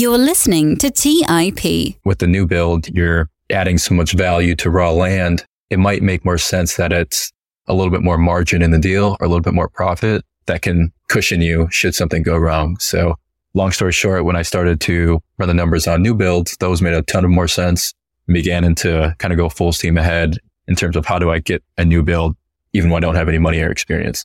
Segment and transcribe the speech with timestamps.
[0.00, 1.94] You're listening to TIP.
[2.06, 5.44] With the new build, you're adding so much value to raw land.
[5.68, 7.30] It might make more sense that it's
[7.66, 10.62] a little bit more margin in the deal or a little bit more profit that
[10.62, 12.78] can cushion you should something go wrong.
[12.78, 13.16] So
[13.52, 16.94] long story short, when I started to run the numbers on new builds, those made
[16.94, 17.92] a ton of more sense
[18.26, 21.40] and began into kind of go full steam ahead in terms of how do I
[21.40, 22.36] get a new build,
[22.72, 24.24] even when I don't have any money or experience.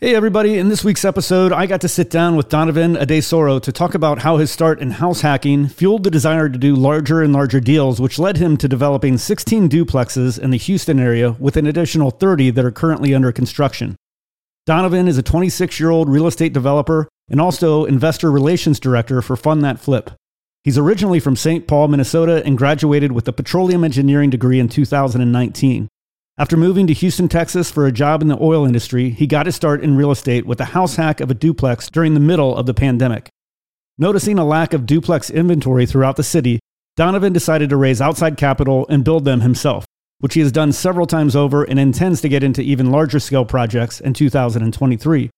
[0.00, 0.58] Hey, everybody.
[0.58, 4.20] In this week's episode, I got to sit down with Donovan Adesoro to talk about
[4.20, 8.00] how his start in house hacking fueled the desire to do larger and larger deals,
[8.00, 12.50] which led him to developing 16 duplexes in the Houston area with an additional 30
[12.50, 13.96] that are currently under construction.
[14.66, 19.34] Donovan is a 26 year old real estate developer and also investor relations director for
[19.34, 20.12] Fund That Flip.
[20.62, 21.66] He's originally from St.
[21.66, 25.88] Paul, Minnesota, and graduated with a petroleum engineering degree in 2019.
[26.40, 29.56] After moving to Houston, Texas for a job in the oil industry, he got his
[29.56, 32.64] start in real estate with a house hack of a duplex during the middle of
[32.64, 33.28] the pandemic.
[33.98, 36.60] Noticing a lack of duplex inventory throughout the city,
[36.94, 39.84] Donovan decided to raise outside capital and build them himself,
[40.20, 43.44] which he has done several times over and intends to get into even larger scale
[43.44, 45.30] projects in 2023.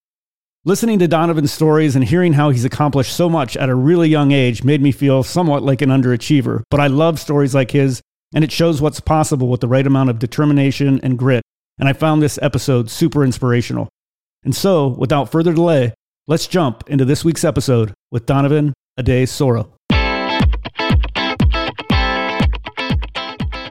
[0.66, 4.32] Listening to Donovan's stories and hearing how he's accomplished so much at a really young
[4.32, 8.02] age made me feel somewhat like an underachiever, but I love stories like his
[8.34, 11.42] and it shows what's possible with the right amount of determination and grit.
[11.78, 13.88] And I found this episode super inspirational.
[14.44, 15.94] And so, without further delay,
[16.26, 19.70] let's jump into this week's episode with Donovan Adesoro.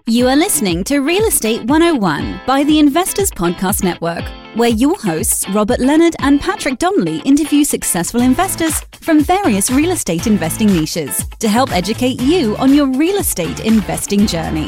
[0.10, 4.24] You are listening to Real Estate 101 by the Investors Podcast Network,
[4.56, 10.26] where your hosts, Robert Leonard and Patrick Donley, interview successful investors from various real estate
[10.26, 14.68] investing niches to help educate you on your real estate investing journey.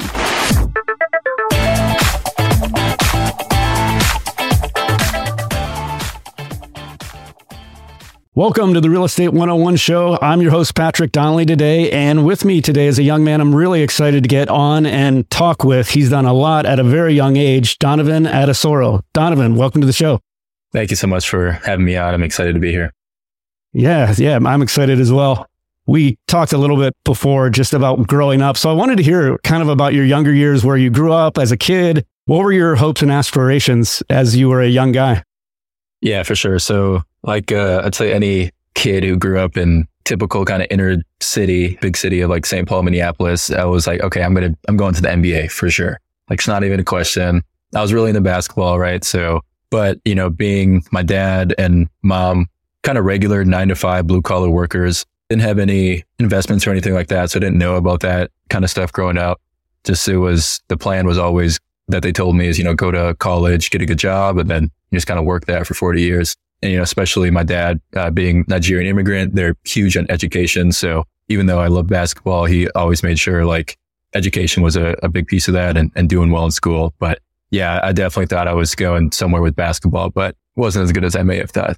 [8.42, 10.18] Welcome to the Real Estate 101 show.
[10.20, 11.92] I'm your host, Patrick Donley, today.
[11.92, 15.30] And with me today is a young man I'm really excited to get on and
[15.30, 15.90] talk with.
[15.90, 19.04] He's done a lot at a very young age, Donovan Adesoro.
[19.14, 20.20] Donovan, welcome to the show.
[20.74, 22.16] Thank you so much for having me on.
[22.16, 22.92] I'm excited to be here.
[23.74, 25.46] Yeah, yeah, I'm excited as well.
[25.86, 28.58] We talked a little bit before just about growing up.
[28.58, 31.38] So I wanted to hear kind of about your younger years, where you grew up
[31.38, 32.08] as a kid.
[32.26, 35.22] What were your hopes and aspirations as you were a young guy?
[36.02, 36.58] Yeah, for sure.
[36.58, 40.98] So like uh, I'd say any kid who grew up in typical kind of inner
[41.20, 42.68] city, big city of like St.
[42.68, 46.00] Paul, Minneapolis, I was like, okay, I'm gonna I'm going to the NBA for sure.
[46.30, 47.44] Like it's not even a question.
[47.76, 49.04] I was really into basketball, right?
[49.04, 52.48] So, but you know, being my dad and mom,
[52.84, 56.94] kind of regular nine to five blue collar workers, didn't have any investments or anything
[56.94, 59.40] like that, so I didn't know about that kind of stuff growing up.
[59.84, 62.92] Just it was the plan was always that they told me is you know go
[62.92, 66.02] to college, get a good job, and then just kind of work that for 40
[66.02, 70.72] years and, you know, especially my dad, uh, being Nigerian immigrant, they're huge on education.
[70.72, 73.78] So even though I love basketball, he always made sure like
[74.14, 76.94] education was a, a big piece of that and, and doing well in school.
[77.00, 81.06] But yeah, I definitely thought I was going somewhere with basketball, but wasn't as good
[81.06, 81.78] as I may have thought.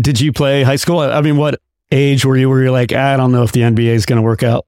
[0.00, 1.00] Did you play high school?
[1.00, 3.88] I mean, what age were you where you're like, I don't know if the NBA
[3.88, 4.64] is going to work out?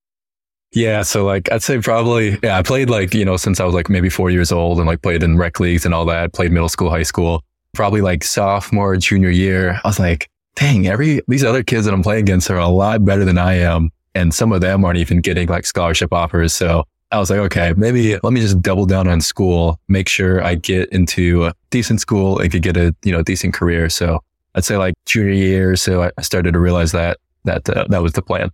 [0.73, 1.03] Yeah.
[1.03, 3.89] So like, I'd say probably, yeah, I played like, you know, since I was like
[3.89, 6.69] maybe four years old and like played in rec leagues and all that, played middle
[6.69, 11.63] school, high school probably like sophomore, junior year, I was like, dang, every, these other
[11.63, 13.91] kids that I'm playing against are a lot better than I am.
[14.15, 16.53] And some of them aren't even getting like scholarship offers.
[16.53, 20.43] So I was like, okay, maybe let me just double down on school, make sure
[20.43, 23.89] I get into a decent school and could get a, you know, decent career.
[23.89, 24.21] So
[24.55, 25.77] I'd say like junior year.
[25.77, 28.51] So I started to realize that, that, uh, that was the plan.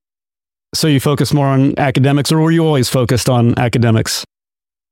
[0.74, 4.25] So you focus more on academics or were you always focused on academics?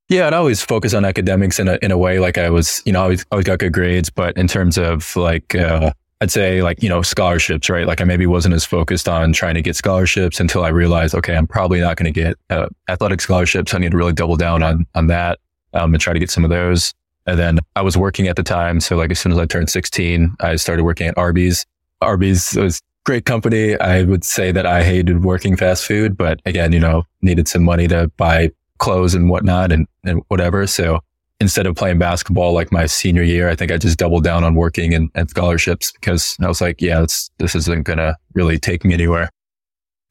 [0.09, 2.19] Yeah, I'd always focus on academics in a in a way.
[2.19, 5.17] Like I was, you know, I always, always got good grades, but in terms of
[5.17, 7.87] like, uh, I'd say like you know scholarships, right?
[7.87, 11.35] Like I maybe wasn't as focused on trying to get scholarships until I realized, okay,
[11.35, 13.73] I'm probably not going to get uh, athletic scholarships.
[13.73, 15.39] I need to really double down on on that
[15.73, 16.93] um, and try to get some of those.
[17.27, 19.71] And then I was working at the time, so like as soon as I turned
[19.71, 21.65] 16, I started working at Arby's.
[22.03, 23.79] Arby's was great company.
[23.79, 27.63] I would say that I hated working fast food, but again, you know, needed some
[27.65, 30.67] money to buy clothes and whatnot and, and whatever.
[30.67, 31.01] So
[31.41, 34.55] instead of playing basketball like my senior year, I think I just doubled down on
[34.55, 37.05] working and, and scholarships because I was like, yeah,
[37.39, 39.31] this isn't going to really take me anywhere.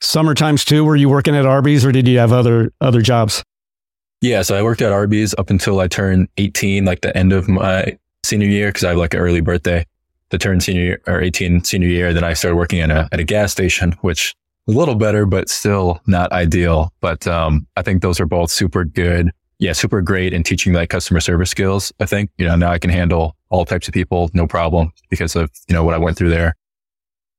[0.02, 3.44] Summer times too, were you working at Arby's or did you have other, other jobs?
[4.22, 4.42] Yeah.
[4.42, 7.98] So I worked at Arby's up until I turned 18, like the end of my
[8.24, 8.72] senior year.
[8.72, 9.86] Cause I have like an early birthday
[10.30, 12.14] to turn senior year or 18 senior year.
[12.14, 14.34] Then I started working at a, at a gas station, which
[14.68, 16.92] a little better, but still not ideal.
[17.02, 19.32] But um, I think those are both super good.
[19.60, 21.94] Yeah, super great in teaching like customer service skills.
[22.00, 25.36] I think, you know, now I can handle all types of people, no problem because
[25.36, 26.56] of, you know, what I went through there.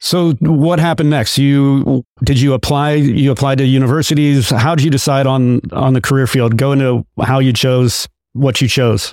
[0.00, 1.38] So what happened next?
[1.38, 2.92] You did you apply?
[2.92, 4.50] You applied to universities.
[4.50, 6.56] How did you decide on on the career field?
[6.58, 9.12] Go into how you chose what you chose.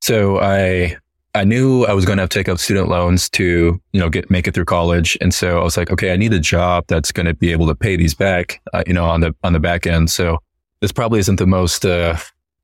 [0.00, 0.96] So I
[1.36, 4.08] I knew I was going to have to take up student loans to you know
[4.08, 6.84] get make it through college, and so I was like, okay, I need a job
[6.88, 9.52] that's going to be able to pay these back, uh, you know, on the on
[9.52, 10.10] the back end.
[10.10, 10.38] So
[10.80, 12.16] this probably isn't the most uh,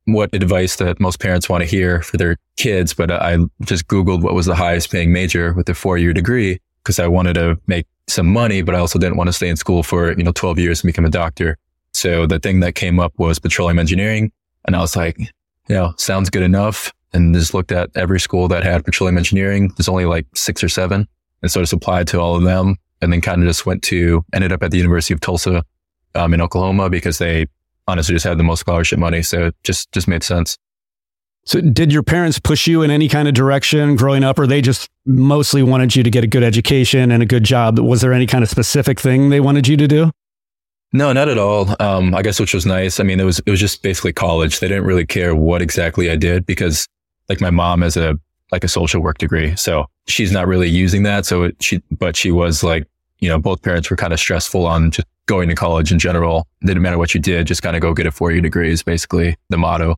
[0.06, 4.22] what advice that most parents want to hear for their kids, but I just Googled
[4.22, 7.58] what was the highest paying major with a four year degree because I wanted to
[7.66, 10.32] make some money, but I also didn't want to stay in school for, you know,
[10.32, 11.56] 12 years and become a doctor.
[11.92, 14.32] So the thing that came up was petroleum engineering.
[14.64, 16.92] And I was like, you know, sounds good enough.
[17.14, 19.72] And just looked at every school that had petroleum engineering.
[19.76, 21.06] There's only like six or seven.
[21.42, 24.24] And so just applied to all of them and then kind of just went to,
[24.32, 25.62] ended up at the University of Tulsa,
[26.14, 27.46] um, in Oklahoma because they
[27.86, 29.22] honestly just had the most scholarship money.
[29.22, 30.56] So it just, just made sense.
[31.44, 34.60] So, did your parents push you in any kind of direction growing up, or they
[34.60, 37.80] just mostly wanted you to get a good education and a good job?
[37.80, 40.12] Was there any kind of specific thing they wanted you to do?
[40.92, 41.74] No, not at all.
[41.80, 43.00] Um, I guess which was nice.
[43.00, 44.60] I mean, it was it was just basically college.
[44.60, 46.86] They didn't really care what exactly I did because,
[47.32, 48.18] like, my mom has a
[48.50, 51.24] like a social work degree, so she's not really using that.
[51.24, 52.86] So it, she, but she was like,
[53.18, 56.46] you know, both parents were kind of stressful on just going to college in general.
[56.60, 58.70] It didn't matter what you did, just kind of go get a four year degree
[58.70, 59.96] is basically the motto.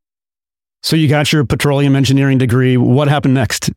[0.82, 2.76] So you got your petroleum engineering degree.
[2.76, 3.70] What happened next?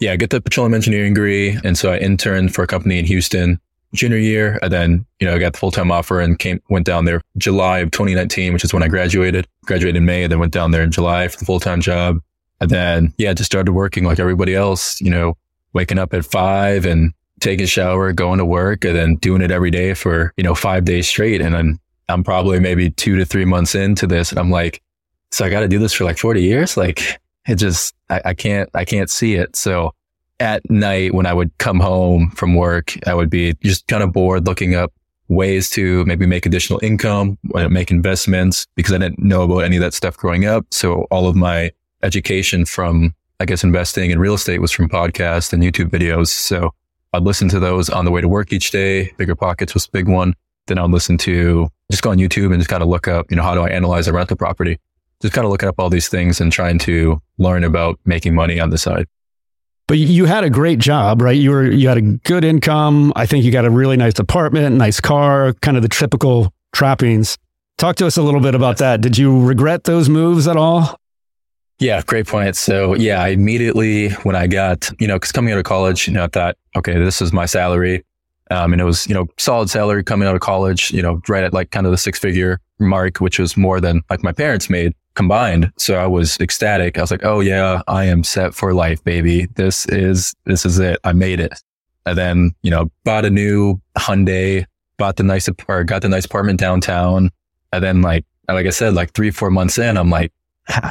[0.00, 1.58] Yeah, I get the petroleum engineering degree.
[1.62, 3.60] And so I interned for a company in Houston
[3.92, 4.58] junior year.
[4.62, 7.20] And then, you know, I got the full time offer and came, went down there
[7.36, 10.70] July of 2019, which is when I graduated, graduated in May and then went down
[10.70, 12.20] there in July for the full time job.
[12.60, 15.36] And then, yeah, just started working like everybody else, you know,
[15.72, 19.50] waking up at five and taking a shower, going to work and then doing it
[19.50, 21.40] every day for, you know, five days straight.
[21.40, 21.78] And then
[22.08, 24.30] I'm probably maybe two to three months into this.
[24.30, 24.80] And I'm like,
[25.30, 26.76] so I got to do this for like 40 years.
[26.76, 29.56] Like it just, I, I can't, I can't see it.
[29.56, 29.92] So
[30.40, 34.12] at night when I would come home from work, I would be just kind of
[34.12, 34.92] bored looking up
[35.28, 39.76] ways to maybe make additional income, uh, make investments because I didn't know about any
[39.76, 40.66] of that stuff growing up.
[40.70, 41.70] So all of my
[42.04, 46.28] education from, I guess, investing in real estate was from podcasts and YouTube videos.
[46.28, 46.70] So
[47.12, 49.12] I'd listen to those on the way to work each day.
[49.16, 50.34] Bigger Pockets was a big one.
[50.66, 53.36] Then I'd listen to just go on YouTube and just kind of look up, you
[53.36, 54.78] know, how do I analyze a rental property?
[55.24, 58.60] just kind of looking up all these things and trying to learn about making money
[58.60, 59.06] on the side.
[59.86, 61.36] But you had a great job, right?
[61.36, 63.12] You were you had a good income.
[63.16, 67.38] I think you got a really nice apartment, nice car, kind of the typical trappings.
[67.78, 69.00] Talk to us a little bit about that.
[69.00, 70.98] Did you regret those moves at all?
[71.78, 72.56] Yeah, great point.
[72.56, 76.14] So yeah, I immediately when I got, you know, because coming out of college, you
[76.14, 78.04] know, I thought, okay, this is my salary.
[78.50, 81.42] Um, and it was, you know, solid salary coming out of college, you know, right
[81.42, 84.70] at like kind of the six figure mark, which was more than like my parents
[84.70, 85.72] made combined.
[85.78, 86.98] So I was ecstatic.
[86.98, 89.46] I was like, Oh yeah, I am set for life, baby.
[89.56, 90.98] This is, this is it.
[91.04, 91.60] I made it.
[92.06, 94.66] And then, you know, bought a new Hyundai,
[94.98, 97.30] bought the nice, or got the nice apartment downtown.
[97.72, 100.30] And then like, like I said, like three, four months in, I'm like,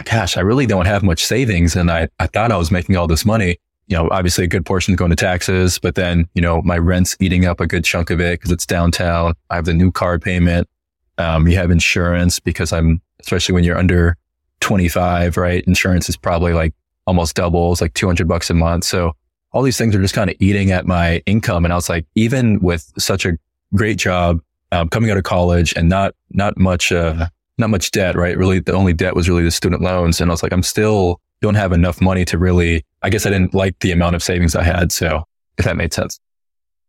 [0.06, 1.76] gosh, I really don't have much savings.
[1.76, 3.58] And I, I thought I was making all this money.
[3.88, 6.78] You know, obviously a good portion is going to taxes, but then, you know, my
[6.78, 9.34] rent's eating up a good chunk of it because it's downtown.
[9.50, 10.70] I have the new car payment.
[11.18, 14.16] Um, you have insurance because I'm, especially when you're under
[14.62, 15.64] 25, right?
[15.66, 16.74] Insurance is probably like
[17.06, 18.86] almost doubles, like 200 bucks a month.
[18.86, 19.14] So
[19.52, 21.66] all these things are just kind of eating at my income.
[21.66, 23.38] And I was like, even with such a
[23.76, 24.40] great job,
[24.72, 28.38] um, coming out of college and not, not much, uh, not much debt, right?
[28.38, 30.20] Really, the only debt was really the student loans.
[30.20, 33.30] And I was like, I'm still don't have enough money to really, I guess I
[33.30, 34.92] didn't like the amount of savings I had.
[34.92, 35.24] So
[35.58, 36.20] if that made sense.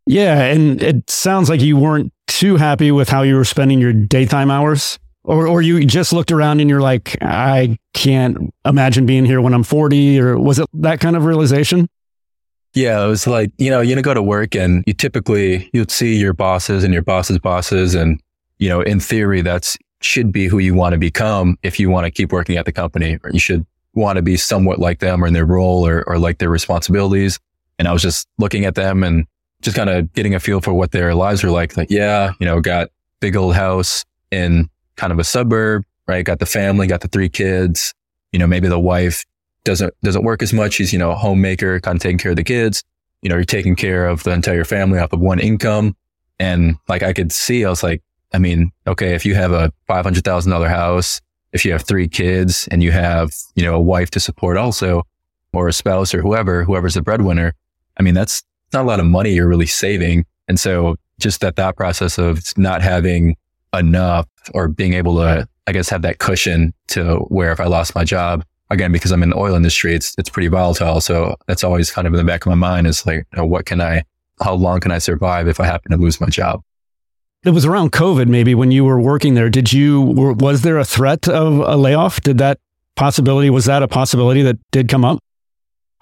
[0.07, 0.45] Yeah.
[0.45, 4.51] And it sounds like you weren't too happy with how you were spending your daytime
[4.51, 4.99] hours?
[5.27, 9.55] Or, or you just looked around and you're like, I can't imagine being here when
[9.55, 11.89] I'm 40, or was it that kind of realization?
[12.75, 16.17] Yeah, it was like, you know, you go to work and you typically, you'd see
[16.17, 17.95] your bosses and your boss's bosses.
[17.95, 18.21] And,
[18.59, 22.05] you know, in theory, that's should be who you want to become if you want
[22.05, 23.19] to keep working at the company.
[23.25, 26.19] Or you should want to be somewhat like them or in their role or, or
[26.19, 27.39] like their responsibilities.
[27.79, 29.27] And I was just looking at them and
[29.63, 31.77] just kind of getting a feel for what their lives were like.
[31.77, 36.25] Like, yeah, you know, got big old house in kind of a suburb, right?
[36.25, 37.95] Got the family, got the three kids.
[38.33, 39.25] You know, maybe the wife
[39.65, 40.75] doesn't, doesn't work as much.
[40.75, 42.85] She's, you know, a homemaker, kind of taking care of the kids.
[43.23, 45.97] You know, you're taking care of the entire family off of one income.
[46.39, 48.03] And like I could see, I was like,
[48.35, 51.21] I mean, okay, if you have a $500,000 house,
[51.53, 55.05] if you have three kids and you have, you know, a wife to support also,
[55.53, 57.55] or a spouse or whoever, whoever's the breadwinner,
[57.97, 60.27] I mean, that's not a lot of money you're really saving.
[60.49, 63.37] And so just that thought process of not having
[63.73, 67.95] enough or being able to, I guess, have that cushion to where if I lost
[67.95, 71.01] my job, again, because I'm in the oil industry, it's, it's pretty volatile.
[71.01, 73.47] So that's always kind of in the back of my mind is like, you know,
[73.47, 74.03] what can I,
[74.41, 76.63] how long can I survive if I happen to lose my job?
[77.45, 79.51] It was around COVID, maybe when you were working there.
[79.51, 82.23] Did you, was there a threat of a layoff?
[82.23, 82.59] Did that
[82.97, 85.19] possibility, was that a possibility that did come up?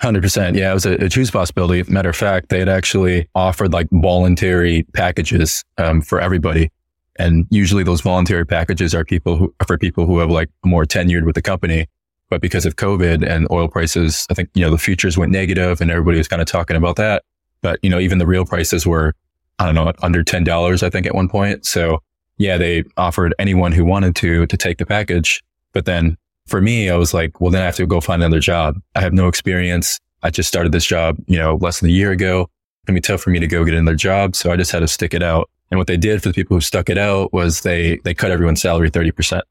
[0.03, 0.57] 100%.
[0.57, 1.83] Yeah, it was a, a true possibility.
[1.91, 6.71] Matter of fact, they had actually offered like voluntary packages um, for everybody.
[7.19, 11.25] And usually those voluntary packages are people who, for people who have like more tenured
[11.25, 11.87] with the company.
[12.31, 15.81] But because of COVID and oil prices, I think, you know, the futures went negative
[15.81, 17.25] and everybody was kind of talking about that.
[17.61, 19.15] But, you know, even the real prices were,
[19.62, 21.64] I don't know, under $10, I think at one point.
[21.64, 22.00] So
[22.37, 25.42] yeah, they offered anyone who wanted to, to take the package.
[25.73, 26.16] But then
[26.47, 28.81] for me, I was like, well, then I have to go find another job.
[28.97, 30.00] I have no experience.
[30.25, 32.49] I just started this job, you know, less than a year ago.
[32.87, 34.35] Gonna be tough for me to go get another job.
[34.35, 35.49] So I just had to stick it out.
[35.71, 38.33] And what they did for the people who stuck it out was they, they cut
[38.33, 39.42] everyone's salary 30%.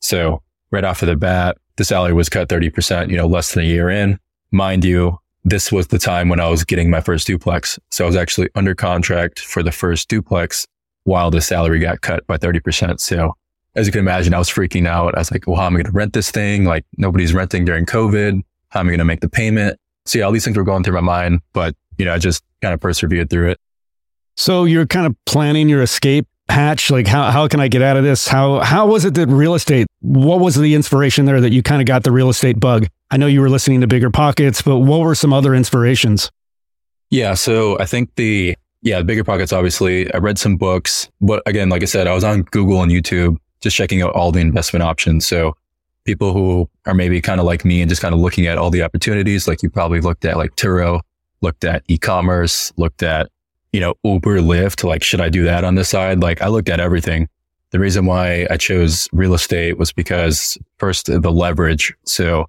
[0.00, 3.64] So right off of the bat, the salary was cut 30%, you know, less than
[3.64, 4.18] a year in.
[4.50, 7.78] Mind you, this was the time when I was getting my first duplex.
[7.90, 10.66] So I was actually under contract for the first duplex
[11.04, 13.00] while the salary got cut by 30%.
[13.00, 13.32] So
[13.74, 15.14] as you can imagine, I was freaking out.
[15.14, 16.64] I was like, well, how am I going to rent this thing?
[16.64, 18.42] Like nobody's renting during COVID.
[18.70, 19.78] How am I going to make the payment?
[20.04, 22.42] So yeah, all these things were going through my mind, but you know, I just
[22.60, 23.60] kind of persevered through it.
[24.36, 26.90] So you're kind of planning your escape hatch.
[26.90, 28.26] Like how, how can I get out of this?
[28.26, 31.80] How, how was it that real estate, what was the inspiration there that you kind
[31.80, 32.86] of got the real estate bug?
[33.10, 36.30] I know you were listening to bigger pockets, but what were some other inspirations?
[37.10, 37.34] Yeah.
[37.34, 41.82] So I think the, yeah, bigger pockets, obviously I read some books, but again, like
[41.82, 45.26] I said, I was on Google and YouTube just checking out all the investment options.
[45.26, 45.54] So
[46.04, 48.70] people who are maybe kind of like me and just kind of looking at all
[48.70, 51.00] the opportunities, like you probably looked at like Turo,
[51.40, 53.28] looked at e-commerce, looked at,
[53.72, 56.20] you know, Uber, Lyft, like, should I do that on the side?
[56.20, 57.28] Like I looked at everything.
[57.70, 61.94] The reason why I chose real estate was because first the leverage.
[62.04, 62.46] So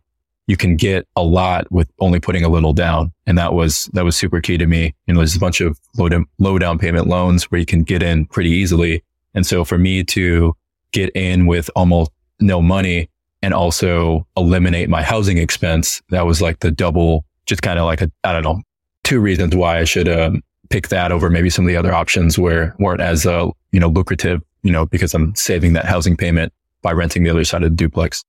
[0.48, 3.12] you can get a lot with only putting a little down.
[3.28, 4.96] And that was, that was super key to me.
[5.06, 7.84] You know, there's a bunch of low, down, low down payment loans where you can
[7.84, 9.04] get in pretty easily.
[9.36, 10.56] And so for me to
[10.92, 13.10] get in with almost no money
[13.42, 16.02] and also eliminate my housing expense.
[16.10, 18.62] That was like the double, just kind of like a, I don't know,
[19.04, 22.38] two reasons why I should um, pick that over maybe some of the other options
[22.38, 26.54] where weren't as, uh, you know, lucrative, you know, because I'm saving that housing payment
[26.82, 28.24] by renting the other side of the duplex.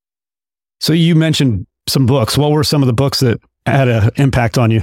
[0.80, 2.38] So you mentioned some books.
[2.38, 4.82] What were some of the books that had an impact on you?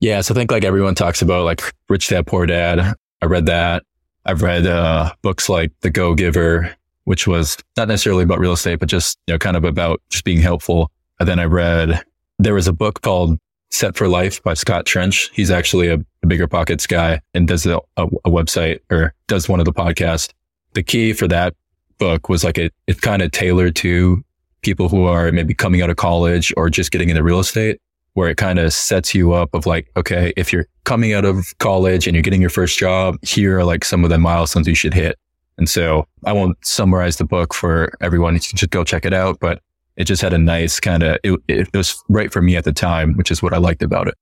[0.00, 0.20] Yeah.
[0.20, 2.94] So I think like everyone talks about like Rich Dad, Poor Dad.
[3.20, 3.82] I read that.
[4.24, 8.78] I've read uh, books like The Go Giver, which was not necessarily about real estate,
[8.78, 10.92] but just, you know, kind of about just being helpful.
[11.18, 12.04] And then I read,
[12.38, 13.38] there was a book called
[13.70, 15.30] Set for Life by Scott Trench.
[15.32, 19.60] He's actually a, bigger pockets guy and does a, a, a, website or does one
[19.60, 20.30] of the podcasts.
[20.74, 21.54] The key for that
[21.96, 24.22] book was like it, it kind of tailored to
[24.60, 27.80] people who are maybe coming out of college or just getting into real estate
[28.12, 31.46] where it kind of sets you up of like, okay, if you're coming out of
[31.58, 34.74] college and you're getting your first job, here are like some of the milestones you
[34.74, 35.16] should hit.
[35.56, 38.34] And so I won't summarize the book for everyone.
[38.34, 39.62] You should go check it out, but
[39.98, 42.72] it just had a nice kind of, it, it was right for me at the
[42.72, 44.14] time, which is what I liked about it.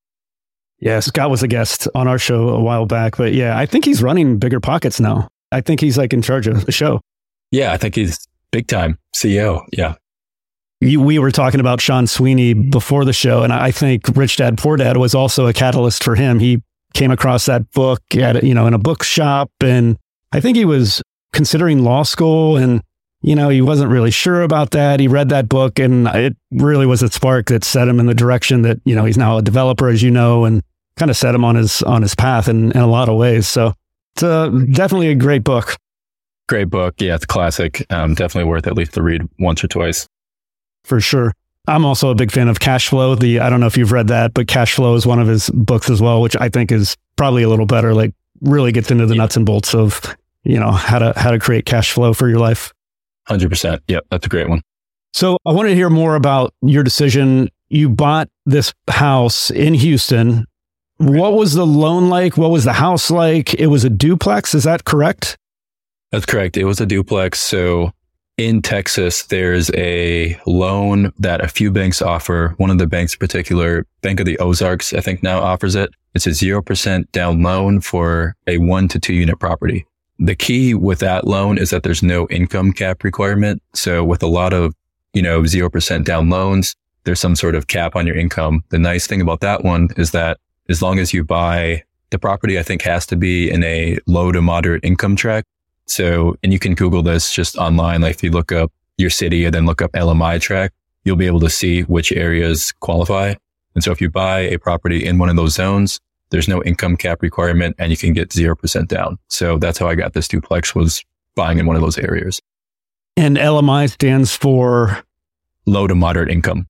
[0.79, 3.85] Yeah, Scott was a guest on our show a while back, but yeah, I think
[3.85, 5.27] he's running bigger pockets now.
[5.51, 6.99] I think he's like in charge of the show.
[7.51, 9.65] Yeah, I think he's big time CEO.
[9.71, 9.95] Yeah.
[10.81, 14.57] You, we were talking about Sean Sweeney before the show, and I think Rich Dad
[14.57, 16.39] Poor Dad was also a catalyst for him.
[16.39, 16.61] He
[16.93, 19.97] came across that book at you know in a bookshop, and
[20.31, 21.01] I think he was
[21.33, 22.81] considering law school and
[23.21, 24.99] you know he wasn't really sure about that.
[24.99, 28.13] He read that book and it really was a spark that set him in the
[28.13, 30.63] direction that you know he's now a developer as you know and
[30.97, 33.47] kind of set him on his on his path in, in a lot of ways.
[33.47, 33.73] So
[34.15, 35.75] it's a, definitely a great book.
[36.47, 36.95] Great book.
[36.99, 37.85] Yeah it's classic.
[37.91, 40.07] Um, definitely worth at least to read once or twice.
[40.83, 41.33] For sure.
[41.69, 44.07] I'm also a big fan of cash flow the i don't know if you've read
[44.07, 46.95] that but cash flow is one of his books as well which i think is
[47.17, 49.23] probably a little better like really gets into the yeah.
[49.23, 50.15] nuts and bolts of
[50.47, 52.73] you know, how to, how to create cash flow for your life.
[53.29, 53.79] 100%.
[53.87, 54.05] Yep.
[54.09, 54.61] That's a great one.
[55.13, 57.49] So I wanted to hear more about your decision.
[57.69, 60.45] You bought this house in Houston.
[60.97, 62.37] What was the loan like?
[62.37, 63.53] What was the house like?
[63.55, 64.53] It was a duplex.
[64.53, 65.37] Is that correct?
[66.11, 66.57] That's correct.
[66.57, 67.39] It was a duplex.
[67.39, 67.91] So
[68.37, 72.53] in Texas, there's a loan that a few banks offer.
[72.57, 75.89] One of the banks in particular, Bank of the Ozarks, I think now offers it.
[76.13, 79.85] It's a 0% down loan for a one to two unit property.
[80.19, 83.61] The key with that loan is that there's no income cap requirement.
[83.73, 84.73] So with a lot of,
[85.13, 88.63] you know, 0% down loans, there's some sort of cap on your income.
[88.69, 92.57] The nice thing about that one is that as long as you buy the property,
[92.59, 95.47] I think has to be in a low to moderate income tract.
[95.85, 98.01] So, and you can Google this just online.
[98.01, 100.73] Like if you look up your city and then look up LMI tract,
[101.05, 103.35] you'll be able to see which areas qualify.
[103.75, 106.97] And so if you buy a property in one of those zones, There's no income
[106.97, 109.17] cap requirement and you can get 0% down.
[109.29, 111.03] So that's how I got this duplex was
[111.35, 112.41] buying in one of those areas.
[113.15, 115.03] And LMI stands for
[115.65, 116.67] low to moderate income.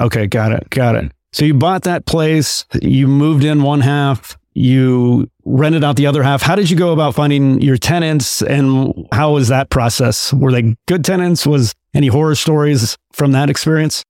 [0.00, 0.70] Okay, got it.
[0.70, 1.12] Got it.
[1.32, 6.22] So you bought that place, you moved in one half, you rented out the other
[6.22, 6.42] half.
[6.42, 10.32] How did you go about finding your tenants and how was that process?
[10.32, 11.46] Were they good tenants?
[11.46, 14.02] Was any horror stories from that experience?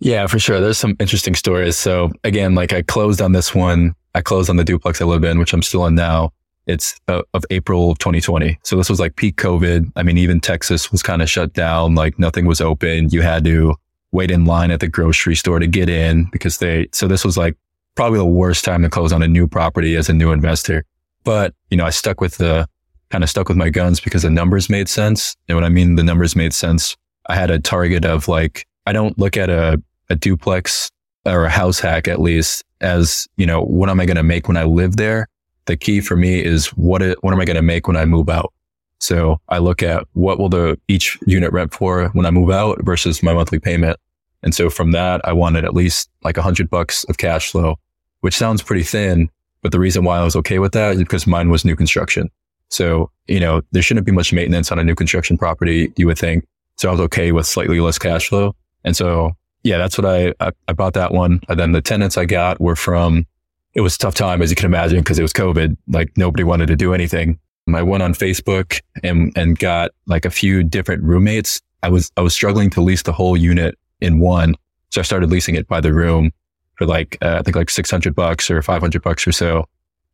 [0.00, 0.60] Yeah, for sure.
[0.60, 1.76] There's some interesting stories.
[1.76, 3.94] So again, like I closed on this one.
[4.16, 6.32] I closed on the duplex I live in, which I'm still in now.
[6.66, 8.58] It's uh, of April of 2020.
[8.64, 9.92] So this was like peak COVID.
[9.94, 11.94] I mean, even Texas was kind of shut down.
[11.94, 13.10] Like nothing was open.
[13.10, 13.74] You had to
[14.12, 17.36] wait in line at the grocery store to get in because they, so this was
[17.36, 17.58] like
[17.94, 20.86] probably the worst time to close on a new property as a new investor.
[21.22, 22.66] But, you know, I stuck with the
[23.10, 25.36] kind of stuck with my guns because the numbers made sense.
[25.46, 26.96] And when I mean the numbers made sense,
[27.26, 30.90] I had a target of like, I don't look at a, a duplex
[31.26, 34.48] or a house hack at least as, you know, what am I going to make
[34.48, 35.28] when I live there?
[35.66, 38.04] The key for me is what, it, what am I going to make when I
[38.04, 38.52] move out?
[38.98, 42.82] So I look at what will the each unit rent for when I move out
[42.84, 43.98] versus my monthly payment.
[44.42, 47.76] And so from that, I wanted at least like a hundred bucks of cash flow,
[48.20, 49.28] which sounds pretty thin.
[49.62, 52.30] But the reason why I was okay with that is because mine was new construction.
[52.68, 56.18] So, you know, there shouldn't be much maintenance on a new construction property, you would
[56.18, 56.46] think.
[56.76, 58.54] So I was okay with slightly less cash flow.
[58.84, 59.32] And so,
[59.66, 61.40] yeah, that's what I, I, I bought that one.
[61.48, 63.26] And then the tenants I got were from,
[63.74, 65.76] it was tough time, as you can imagine, because it was COVID.
[65.88, 67.38] Like nobody wanted to do anything.
[67.74, 71.60] I went on Facebook and, and got like a few different roommates.
[71.82, 74.54] I was, I was struggling to lease the whole unit in one.
[74.90, 76.30] So I started leasing it by the room
[76.76, 79.64] for like, uh, I think like 600 bucks or 500 bucks or so.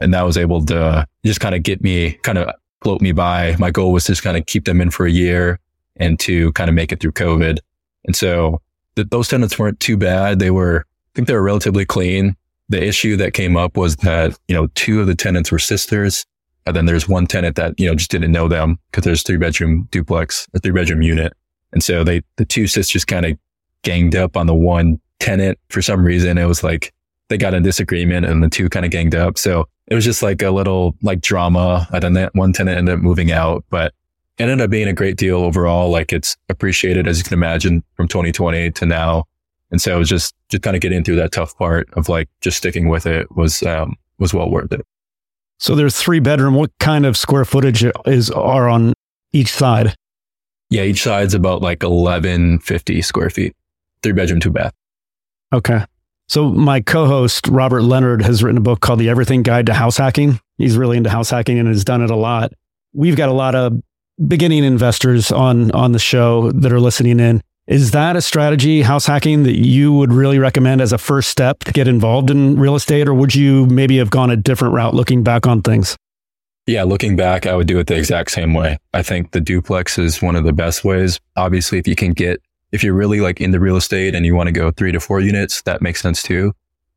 [0.01, 2.49] And that was able to just kind of get me, kind of
[2.83, 3.55] float me by.
[3.59, 5.61] My goal was just kind of keep them in for a year
[5.97, 7.59] and to kind of make it through COVID.
[8.07, 8.63] And so
[8.97, 10.39] th- those tenants weren't too bad.
[10.39, 12.37] They were, I think they were relatively clean.
[12.69, 16.25] The issue that came up was that, you know, two of the tenants were sisters.
[16.65, 19.37] And then there's one tenant that, you know, just didn't know them because there's three
[19.37, 21.33] bedroom duplex, a three bedroom unit.
[21.73, 23.37] And so they, the two sisters kind of
[23.83, 26.39] ganged up on the one tenant for some reason.
[26.39, 26.93] It was like
[27.29, 29.39] they got a disagreement and the two kind of ganged up.
[29.39, 31.89] So it was just like a little like drama.
[31.93, 33.93] And then that one tenant ended up moving out, but
[34.39, 35.91] it ended up being a great deal overall.
[35.91, 39.25] Like it's appreciated, as you can imagine, from 2020 to now.
[39.71, 42.29] And so it was just, just kind of getting through that tough part of like
[42.41, 44.87] just sticking with it was, um, was well worth it.
[45.59, 46.55] So there's three bedroom.
[46.55, 48.93] What kind of square footage is are on
[49.33, 49.95] each side?
[50.71, 53.55] Yeah, each side's about like 1150 square feet
[54.03, 54.75] three bedroom, two bath.
[55.53, 55.85] Okay.
[56.29, 59.99] So my co-host Robert Leonard has written a book called The Everything Guide to House
[59.99, 60.41] Hacking.
[60.57, 62.53] He's really into house hacking and has done it a lot.
[62.93, 63.81] We've got a lot of
[64.27, 67.43] beginning investors on on the show that are listening in.
[67.69, 71.61] Is that a strategy, house hacking, that you would really recommend as a first step
[71.61, 74.95] to get involved in real estate, or would you maybe have gone a different route
[74.95, 75.97] looking back on things?
[76.67, 78.79] Yeah, looking back, I would do it the exact same way.
[78.95, 81.21] I think the duplex is one of the best ways.
[81.37, 82.41] Obviously, if you can get
[82.73, 85.21] if you're really like into real estate and you want to go three to four
[85.21, 86.53] units, that makes sense too.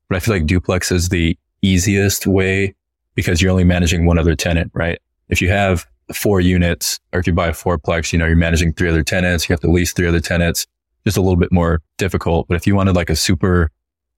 [0.08, 2.73] But I feel like duplex is the easiest way
[3.13, 4.99] because you're only managing one other tenant, right?
[5.30, 8.74] If you have four units or if you buy a fourplex, you know, you're managing
[8.74, 9.48] three other tenants.
[9.48, 10.68] You have to lease three other tenants.
[11.04, 12.48] Just a little bit more difficult.
[12.48, 13.72] But if you wanted like a super,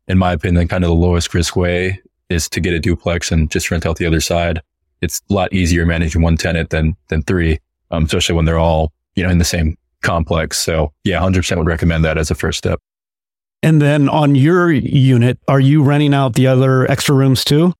[0.07, 3.49] in my opinion, kind of the lowest risk way is to get a duplex and
[3.49, 4.61] just rent out the other side.
[5.01, 7.59] It's a lot easier managing one tenant than, than three,
[7.91, 10.57] um, especially when they're all, you know, in the same complex.
[10.57, 12.79] So yeah, 100% would recommend that as a first step.
[13.63, 17.73] And then on your unit, are you renting out the other extra rooms too?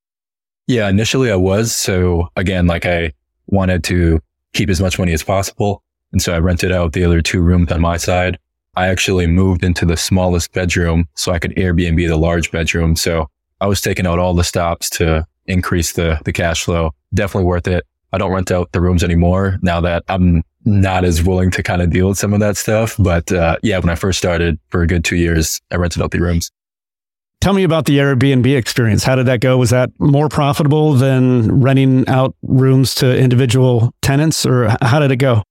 [0.66, 1.74] Yeah, initially I was.
[1.74, 3.12] So again, like I
[3.48, 4.20] wanted to
[4.52, 5.82] keep as much money as possible.
[6.12, 8.38] And so I rented out the other two rooms on my side.
[8.76, 12.96] I actually moved into the smallest bedroom so I could Airbnb the large bedroom.
[12.96, 13.28] So
[13.60, 16.92] I was taking out all the stops to increase the, the cash flow.
[17.12, 17.84] Definitely worth it.
[18.12, 21.82] I don't rent out the rooms anymore now that I'm not as willing to kind
[21.82, 22.96] of deal with some of that stuff.
[22.98, 26.10] But uh, yeah, when I first started for a good two years, I rented out
[26.10, 26.50] the rooms.
[27.40, 29.04] Tell me about the Airbnb experience.
[29.04, 29.56] How did that go?
[29.56, 35.16] Was that more profitable than renting out rooms to individual tenants, or how did it
[35.16, 35.44] go?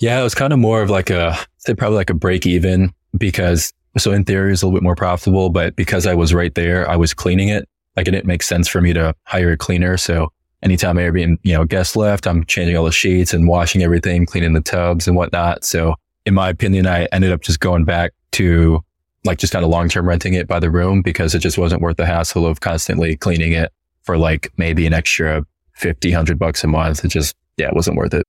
[0.00, 2.92] Yeah, it was kind of more of like a, say probably like a break even
[3.16, 6.54] because so in theory it's a little bit more profitable, but because I was right
[6.54, 7.68] there, I was cleaning it.
[7.96, 9.96] Like it didn't make sense for me to hire a cleaner.
[9.96, 10.32] So
[10.64, 14.52] anytime Airbnb, you know, guests left, I'm changing all the sheets and washing everything, cleaning
[14.52, 15.64] the tubs and whatnot.
[15.64, 15.94] So
[16.26, 18.82] in my opinion, I ended up just going back to
[19.24, 21.80] like just kind of long term renting it by the room because it just wasn't
[21.80, 26.62] worth the hassle of constantly cleaning it for like maybe an extra 50, 100 bucks
[26.62, 27.04] a month.
[27.04, 28.26] It just, yeah, it wasn't worth it.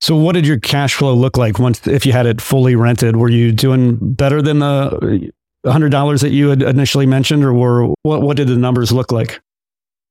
[0.00, 3.16] So what did your cash flow look like once, if you had it fully rented?
[3.16, 5.30] Were you doing better than the
[5.66, 9.40] $100 that you had initially mentioned or were, what, what did the numbers look like?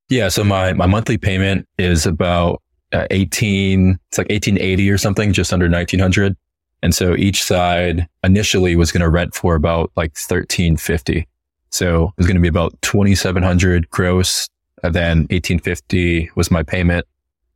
[0.09, 0.29] Yeah.
[0.29, 5.53] So my, my monthly payment is about uh, 18, it's like 1880 or something, just
[5.53, 6.35] under 1900.
[6.81, 11.27] And so each side initially was going to rent for about like 1350.
[11.71, 14.47] So it was going to be about 2700 gross.
[14.83, 17.05] And then 1850 was my payment.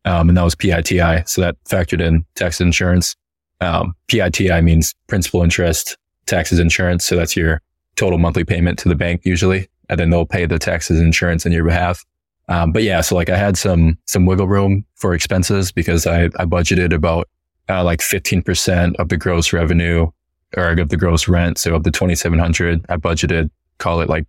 [0.06, 1.24] Um, and that was PITI.
[1.26, 3.16] So that factored in tax insurance.
[3.62, 7.06] Um, PITI means principal interest, taxes, insurance.
[7.06, 7.62] So that's your
[7.96, 9.70] total monthly payment to the bank usually.
[9.90, 12.04] And then they'll pay the taxes insurance on your behalf.
[12.50, 16.26] Um, but yeah, so like I had some, some wiggle room for expenses because I,
[16.26, 17.30] I budgeted about
[17.70, 20.10] uh, like 15% of the gross revenue
[20.58, 21.58] or of the gross rent.
[21.58, 24.26] So of the 2,700, I budgeted, call it like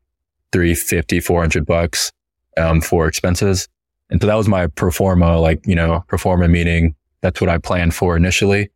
[0.52, 2.12] 350, 400 bucks,
[2.56, 3.68] um, for expenses.
[4.10, 7.50] And so that was my pro forma, like, you know, pro forma meaning that's what
[7.50, 8.70] I planned for initially.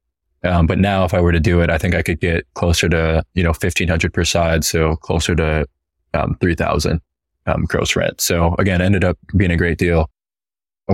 [0.44, 2.88] Um, but now if I were to do it, I think I could get closer
[2.88, 4.64] to, you know, 1500 per side.
[4.64, 5.66] So closer to,
[6.14, 7.01] um, 3000,
[7.47, 8.21] um, gross rent.
[8.21, 10.11] So again, ended up being a great deal.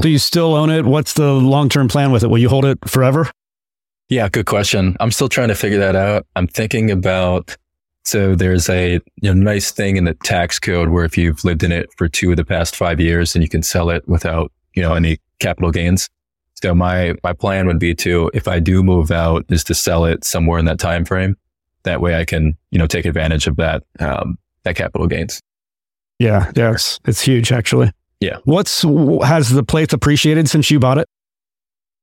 [0.01, 0.85] Do you still own it?
[0.85, 2.29] What's the long term plan with it?
[2.29, 3.31] Will you hold it forever?
[4.09, 4.97] Yeah, good question.
[5.01, 6.27] I'm still trying to figure that out.
[6.37, 7.57] I'm thinking about
[8.05, 11.63] so there's a you know, nice thing in the tax code where if you've lived
[11.63, 14.53] in it for two of the past five years, and you can sell it without
[14.75, 16.09] you know any capital gains.
[16.63, 20.05] So my my plan would be to if I do move out, is to sell
[20.05, 21.37] it somewhere in that time frame.
[21.85, 25.41] That way, I can you know take advantage of that um, that capital gains.
[26.19, 27.91] Yeah, yes, it's huge actually.
[28.21, 28.39] Yeah.
[28.45, 31.09] What's has the place appreciated since you bought it?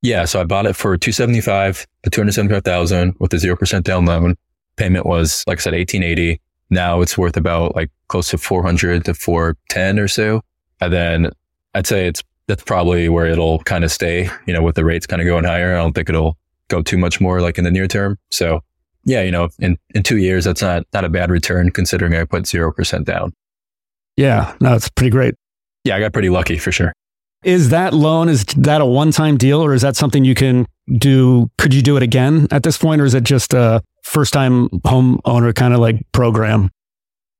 [0.02, 4.36] Yeah, so I bought it for 275, the 275,000 with a 0% down loan.
[4.76, 6.40] Payment was, like I said, 1880.
[6.70, 10.42] Now it's worth about like close to 400 to 410 or so.
[10.80, 11.30] And then
[11.74, 15.06] I'd say it's, that's probably where it'll kind of stay, you know, with the rates
[15.06, 15.72] kind of going higher.
[15.72, 16.36] I don't think it'll
[16.66, 18.18] go too much more like in the near term.
[18.30, 18.60] So
[19.04, 22.24] yeah, you know, in, in two years, that's not, not a bad return considering I
[22.24, 23.32] put 0% down.
[24.16, 25.34] Yeah, no, it's pretty great.
[25.84, 26.92] Yeah, I got pretty lucky for sure.
[27.42, 30.66] Is that loan, is that a one time deal or is that something you can
[30.98, 31.50] do?
[31.58, 34.68] Could you do it again at this point or is it just a first time
[34.68, 36.70] homeowner kind of like program?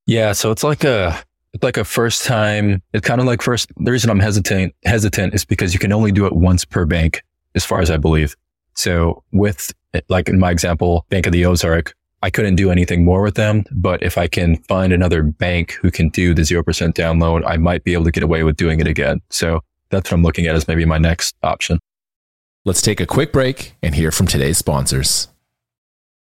[0.06, 0.32] Yeah.
[0.32, 3.92] So it's like a, it's like a first time, it's kind of like first, the
[3.92, 7.22] reason I'm hesitant, hesitant is because you can only do it once per bank,
[7.54, 8.34] as far as I believe.
[8.74, 9.72] So with,
[10.08, 13.64] like in my example, Bank of the Ozark, I couldn't do anything more with them.
[13.70, 17.56] But if I can find another bank who can do the 0% down loan, I
[17.56, 19.20] might be able to get away with doing it again.
[19.28, 19.60] So
[19.92, 21.78] that's what I'm looking at as maybe my next option.
[22.64, 25.28] Let's take a quick break and hear from today's sponsors.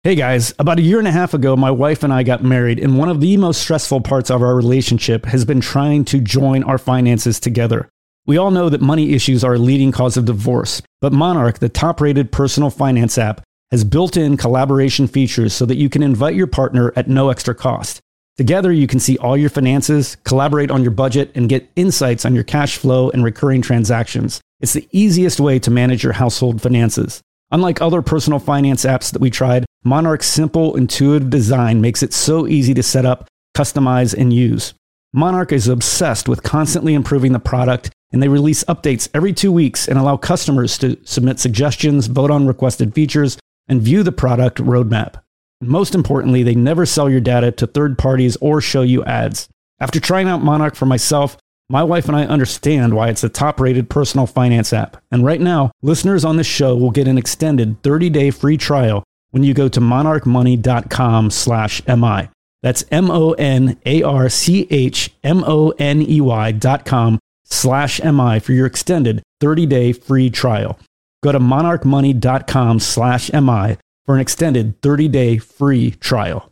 [0.04, 2.80] Hey guys, about a year and a half ago, my wife and I got married,
[2.80, 6.64] and one of the most stressful parts of our relationship has been trying to join
[6.64, 7.90] our finances together.
[8.26, 11.70] We all know that money issues are a leading cause of divorce, but Monarch, the
[11.70, 16.36] top rated personal finance app, has built in collaboration features so that you can invite
[16.36, 18.00] your partner at no extra cost.
[18.38, 22.36] Together, you can see all your finances, collaborate on your budget, and get insights on
[22.36, 24.40] your cash flow and recurring transactions.
[24.60, 27.20] It's the easiest way to manage your household finances.
[27.50, 32.46] Unlike other personal finance apps that we tried, Monarch's simple, intuitive design makes it so
[32.46, 34.74] easy to set up, customize, and use.
[35.14, 39.88] Monarch is obsessed with constantly improving the product, and they release updates every two weeks
[39.88, 45.22] and allow customers to submit suggestions, vote on requested features, and view the product roadmap.
[45.62, 49.50] Most importantly, they never sell your data to third parties or show you ads.
[49.80, 51.38] After trying out Monarch for myself,
[51.70, 54.98] my wife and I understand why it's the top rated personal finance app.
[55.12, 59.04] And right now, listeners on this show will get an extended 30 day free trial
[59.32, 62.30] when you go to monarchmoney.com slash MI.
[62.64, 67.20] That's M O N A R C H M O N E Y dot com
[67.44, 70.80] slash MI for your extended 30 day free trial.
[71.24, 76.52] Go to monarchmoney.com slash MI for an extended 30-day free trial.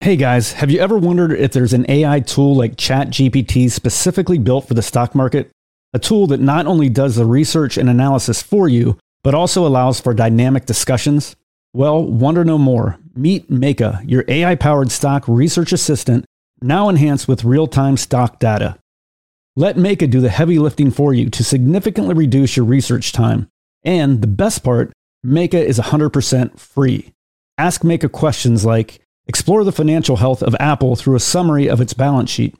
[0.00, 4.68] Hey guys, have you ever wondered if there's an AI tool like ChatGPT specifically built
[4.68, 5.50] for the stock market?
[5.92, 10.00] A tool that not only does the research and analysis for you, but also allows
[10.00, 11.34] for dynamic discussions?
[11.72, 12.98] Well, wonder no more.
[13.14, 16.24] Meet Meyka, your AI powered stock research assistant,
[16.62, 18.76] now enhanced with real time stock data.
[19.56, 23.48] Let Meyka do the heavy lifting for you to significantly reduce your research time.
[23.82, 24.92] And the best part,
[25.24, 27.12] Meyka is 100% free.
[27.58, 31.94] Ask Meyka questions like Explore the financial health of Apple through a summary of its
[31.94, 32.56] balance sheet.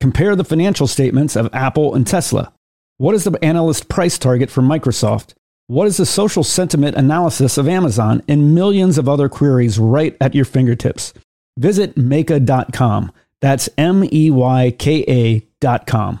[0.00, 2.50] Compare the financial statements of Apple and Tesla.
[2.96, 5.34] What is the analyst price target for Microsoft?
[5.66, 8.22] What is the social sentiment analysis of Amazon?
[8.26, 11.12] And millions of other queries right at your fingertips.
[11.58, 13.12] Visit Meyka.com.
[13.42, 16.20] That's M E Y K A.com.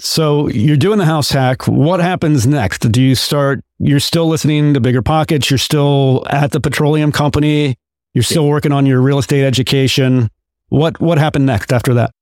[0.00, 1.66] So you're doing the house hack.
[1.66, 2.90] What happens next?
[2.90, 7.76] Do you start, you're still listening to Bigger Pockets, you're still at the petroleum company,
[8.14, 10.30] you're still working on your real estate education.
[10.68, 12.12] What what happened next after that?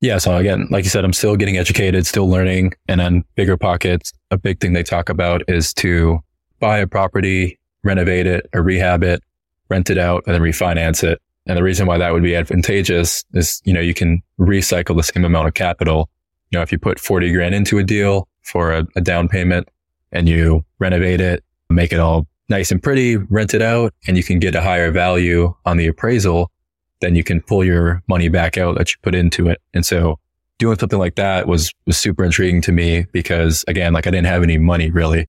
[0.00, 0.18] Yeah.
[0.18, 2.74] So again, like you said, I'm still getting educated, still learning.
[2.88, 6.18] And then bigger pockets, a big thing they talk about is to
[6.58, 9.22] buy a property, renovate it or rehab it,
[9.68, 11.20] rent it out and then refinance it.
[11.46, 15.02] And the reason why that would be advantageous is, you know, you can recycle the
[15.02, 16.08] same amount of capital.
[16.52, 19.68] You know, if you put 40 grand into a deal for a, a down payment
[20.12, 24.22] and you renovate it, make it all nice and pretty, rent it out, and you
[24.22, 26.50] can get a higher value on the appraisal,
[27.00, 29.62] then you can pull your money back out that you put into it.
[29.72, 30.18] And so
[30.58, 34.26] doing something like that was, was super intriguing to me because again, like I didn't
[34.26, 35.26] have any money really.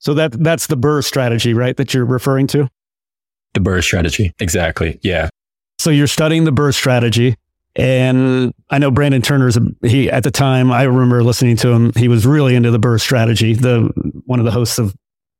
[0.00, 1.76] So that that's the BRRRR strategy, right?
[1.76, 2.68] That you're referring to?
[3.54, 4.32] The BRRRR strategy.
[4.40, 4.98] Exactly.
[5.02, 5.28] Yeah.
[5.78, 7.36] So you're studying the BRRRR strategy.
[7.80, 11.92] And I know Brandon Turner's he at the time I remember listening to him.
[11.96, 13.54] He was really into the BRRRR strategy.
[13.54, 13.90] The
[14.26, 14.94] one of the hosts of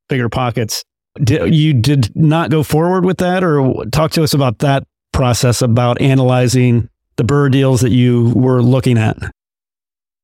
[0.08, 0.82] Bigger Pockets.
[1.22, 5.60] Did, you did not go forward with that, or talk to us about that process
[5.60, 9.18] about analyzing the BRRRR deals that you were looking at.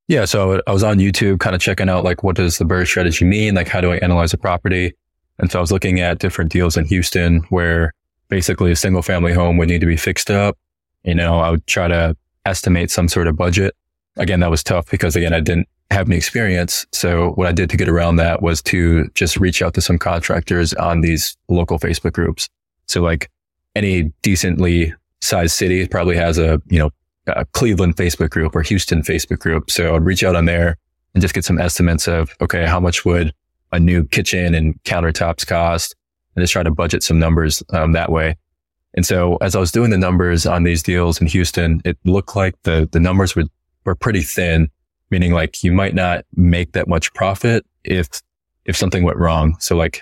[0.08, 2.86] Yeah, so I was on YouTube, kind of checking out like what does the BRRRR
[2.86, 3.54] strategy mean?
[3.54, 4.94] Like how do I analyze a property?
[5.38, 7.92] And so I was looking at different deals in Houston where
[8.30, 10.56] basically a single family home would need to be fixed up.
[11.06, 13.74] You know, I would try to estimate some sort of budget.
[14.16, 16.86] Again, that was tough because again, I didn't have any experience.
[16.92, 19.98] So what I did to get around that was to just reach out to some
[19.98, 22.48] contractors on these local Facebook groups.
[22.86, 23.30] So like
[23.74, 26.90] any decently sized city probably has a, you know,
[27.28, 29.70] a Cleveland Facebook group or Houston Facebook group.
[29.70, 30.76] So I'd reach out on there
[31.14, 33.32] and just get some estimates of, okay, how much would
[33.72, 35.94] a new kitchen and countertops cost
[36.34, 38.36] and just try to budget some numbers um, that way.
[38.96, 42.34] And so as I was doing the numbers on these deals in Houston, it looked
[42.34, 43.44] like the, the numbers were,
[43.84, 44.70] were pretty thin,
[45.10, 48.08] meaning like you might not make that much profit if,
[48.64, 49.56] if something went wrong.
[49.60, 50.00] So like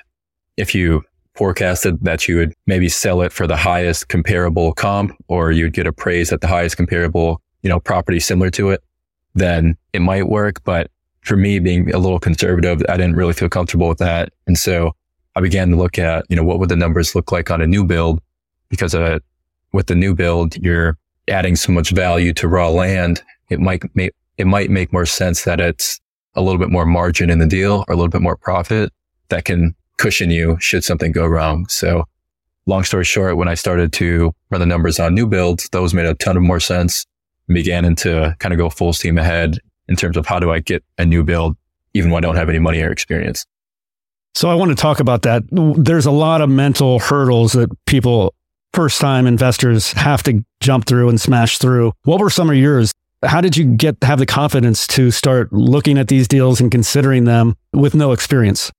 [0.56, 1.02] if you
[1.34, 5.86] forecasted that you would maybe sell it for the highest comparable comp or you'd get
[5.86, 8.82] appraised at the highest comparable, you know, property similar to it,
[9.34, 10.62] then it might work.
[10.62, 10.90] But
[11.22, 14.32] for me being a little conservative, I didn't really feel comfortable with that.
[14.46, 14.94] And so
[15.34, 17.66] I began to look at, you know, what would the numbers look like on a
[17.66, 18.20] new build?
[18.68, 19.18] Because uh,
[19.72, 20.96] with the new build, you're
[21.28, 23.22] adding so much value to raw land.
[23.48, 26.00] It might make, it might make more sense that it's
[26.34, 28.92] a little bit more margin in the deal or a little bit more profit
[29.28, 31.66] that can cushion you should something go wrong.
[31.68, 32.04] So
[32.66, 36.06] long story short, when I started to run the numbers on new builds, those made
[36.06, 37.06] a ton of more sense
[37.48, 40.60] and began into kind of go full steam ahead in terms of how do I
[40.60, 41.56] get a new build,
[41.92, 43.46] even when I don't have any money or experience.
[44.34, 45.44] So I want to talk about that.
[45.50, 48.34] There's a lot of mental hurdles that people,
[48.74, 51.92] first time investors have to jump through and smash through.
[52.04, 52.92] What were some of yours?
[53.22, 57.24] How did you get have the confidence to start looking at these deals and considering
[57.24, 58.70] them with no experience?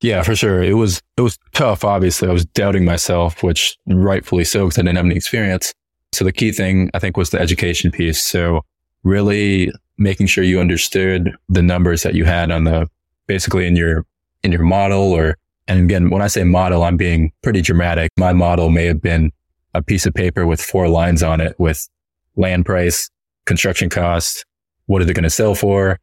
[0.00, 0.62] Yeah, for sure.
[0.62, 1.84] It was it was tough.
[1.84, 5.74] Obviously, I was doubting myself, which rightfully so because I didn't have any experience.
[6.12, 8.22] So the key thing I think was the education piece.
[8.22, 8.62] So
[9.02, 12.88] really making sure you understood the numbers that you had on the
[13.26, 14.06] basically in your
[14.42, 15.36] in your model or
[15.68, 18.10] and again when I say model, I'm being pretty dramatic.
[18.18, 19.32] My model may have been
[19.74, 21.88] a piece of paper with four lines on it with
[22.36, 23.10] land price,
[23.46, 24.44] construction cost,
[24.86, 26.00] what are they going to sell for,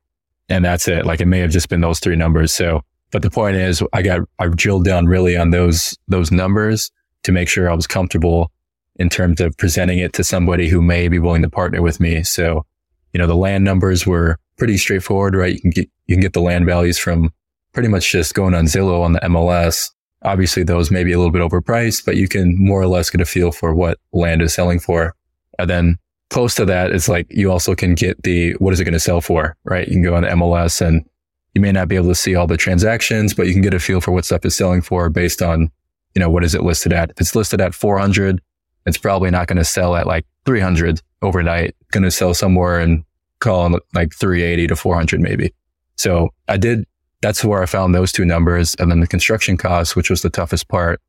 [0.47, 1.06] and that's it.
[1.06, 2.54] Like it may have just been those three numbers.
[2.54, 2.84] So
[3.15, 6.91] but the point is, I got, I drilled down really on those, those numbers
[7.23, 8.51] to make sure I was comfortable
[8.97, 12.23] in terms of presenting it to somebody who may be willing to partner with me.
[12.23, 12.65] So,
[13.13, 15.54] you know, the land numbers were pretty straightforward, right?
[15.54, 17.32] You can get, you can get the land values from
[17.75, 19.91] pretty much just going on Zillow on the MLS.
[20.23, 23.19] Obviously, those may be a little bit overpriced, but you can more or less get
[23.21, 25.13] a feel for what land is selling for.
[25.59, 25.97] And then
[26.29, 28.99] close to that, it's like you also can get the what is it going to
[28.99, 29.88] sell for, right?
[29.88, 31.07] You can go on the MLS and
[31.53, 33.79] you may not be able to see all the transactions, but you can get a
[33.79, 35.69] feel for what stuff is selling for based on,
[36.15, 37.11] you know, what is it listed at?
[37.11, 38.41] If it's listed at 400,
[38.85, 41.75] it's probably not going to sell at like 300 overnight.
[41.91, 43.03] Going to sell somewhere in
[43.39, 45.53] call it like 380 to 400 maybe.
[45.97, 46.85] So I did,
[47.25, 48.75] that's where I found those two numbers.
[48.77, 51.01] And then the construction costs, which was the toughest part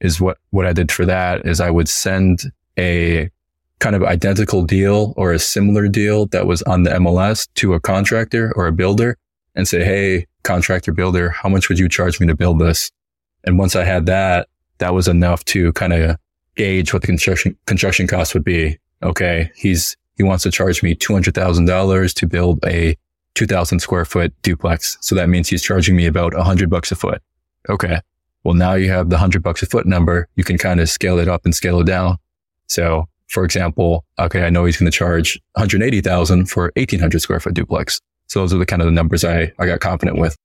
[0.00, 3.30] is what, what I did for that is I would send a
[3.78, 7.80] kind of identical deal or a similar deal that was on the MLS to a
[7.80, 9.16] contractor or a builder
[9.54, 12.90] and say, Hey, contractor builder, how much would you charge me to build this?
[13.44, 16.18] And once I had that, that was enough to kind of
[16.54, 18.78] gauge what the construction, construction cost would be.
[19.02, 19.50] Okay.
[19.56, 22.94] He's, he wants to charge me $200,000 to build a
[23.34, 24.98] 2000 square foot duplex.
[25.00, 27.22] So that means he's charging me about a hundred bucks a foot.
[27.68, 28.00] Okay.
[28.44, 30.28] Well, now you have the hundred bucks a foot number.
[30.36, 32.18] You can kind of scale it up and scale it down.
[32.66, 37.54] So for example, okay, I know he's going to charge 180,000 for 1800 square foot
[37.54, 37.98] duplex.
[38.26, 40.36] So those are the kind of the numbers I, I got confident with.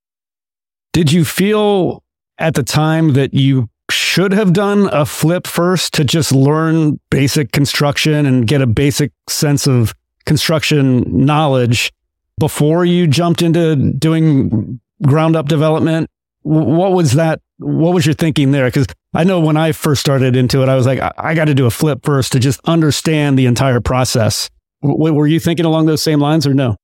[0.94, 2.04] Did you feel
[2.40, 7.52] at the time that you should have done a flip first to just learn basic
[7.52, 9.94] construction and get a basic sense of
[10.26, 11.92] construction knowledge
[12.40, 16.10] before you jumped into doing ground up development?
[16.44, 17.42] What was that?
[17.58, 18.66] What was your thinking there?
[18.66, 21.46] Because I know when I first started into it, I was like, I, I got
[21.46, 24.50] to do a flip first to just understand the entire process.
[24.84, 26.76] W- were you thinking along those same lines or no?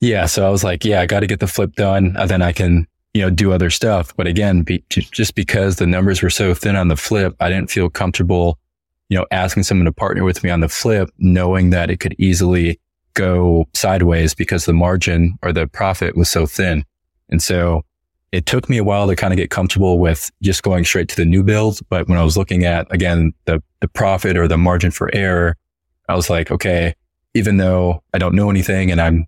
[0.00, 0.26] Yeah.
[0.26, 2.14] So I was like, yeah, I got to get the flip done.
[2.18, 4.14] And then I can, you know, do other stuff.
[4.16, 7.70] But again, be, just because the numbers were so thin on the flip, I didn't
[7.70, 8.58] feel comfortable,
[9.08, 12.14] you know, asking someone to partner with me on the flip, knowing that it could
[12.18, 12.78] easily
[13.20, 16.84] go sideways because the margin or the profit was so thin.
[17.28, 17.84] And so
[18.32, 21.16] it took me a while to kind of get comfortable with just going straight to
[21.16, 21.80] the new build.
[21.88, 25.56] But when I was looking at, again, the, the profit or the margin for error,
[26.08, 26.94] I was like, okay,
[27.34, 29.26] even though I don't know anything and I'm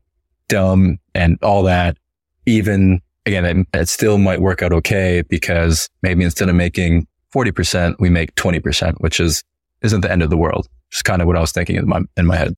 [0.49, 1.99] dumb and all that,
[2.47, 7.97] even again, it, it still might work out okay because maybe instead of making 40%,
[7.99, 9.45] we make 20%, which is,
[9.83, 10.69] isn't the end of the world.
[10.91, 12.55] Just kind of what I was thinking in my, in my head.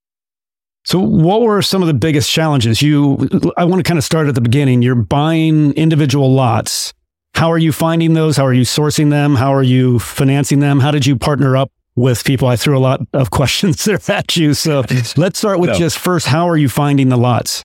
[0.85, 2.83] So, what were some of the biggest challenges?
[2.83, 4.83] You, I want to kind of start at the beginning.
[4.83, 6.92] You're buying individual lots.
[7.35, 8.37] How are you finding those?
[8.37, 9.35] How are you sourcing them?
[9.35, 10.81] How are you financing them?
[10.81, 12.49] How did you partner up with people?
[12.49, 14.53] I threw a lot of questions there at you.
[14.53, 14.85] So,
[15.16, 15.79] let's start with no.
[15.79, 17.62] just first, how are you finding the lots?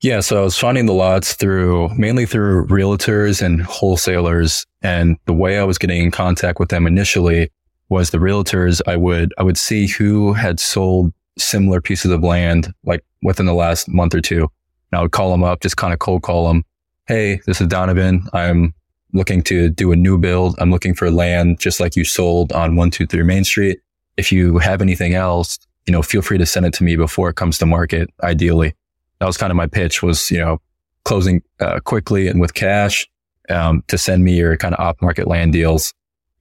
[0.00, 4.64] Yeah, so I was finding the lots through mainly through realtors and wholesalers.
[4.80, 7.50] And the way I was getting in contact with them initially
[7.88, 8.80] was the realtors.
[8.86, 13.54] I would, I would see who had sold similar pieces of land like within the
[13.54, 14.42] last month or two.
[14.90, 16.64] And I would call them up, just kind of cold call them.
[17.06, 18.26] Hey, this is Donovan.
[18.32, 18.74] I'm
[19.12, 20.54] looking to do a new build.
[20.58, 23.80] I'm looking for land just like you sold on 123 Main Street.
[24.16, 27.28] If you have anything else, you know, feel free to send it to me before
[27.28, 28.74] it comes to market, ideally.
[29.18, 30.60] That was kind of my pitch was, you know,
[31.04, 33.06] closing uh, quickly and with cash
[33.48, 35.92] um, to send me your kind of off market land deals.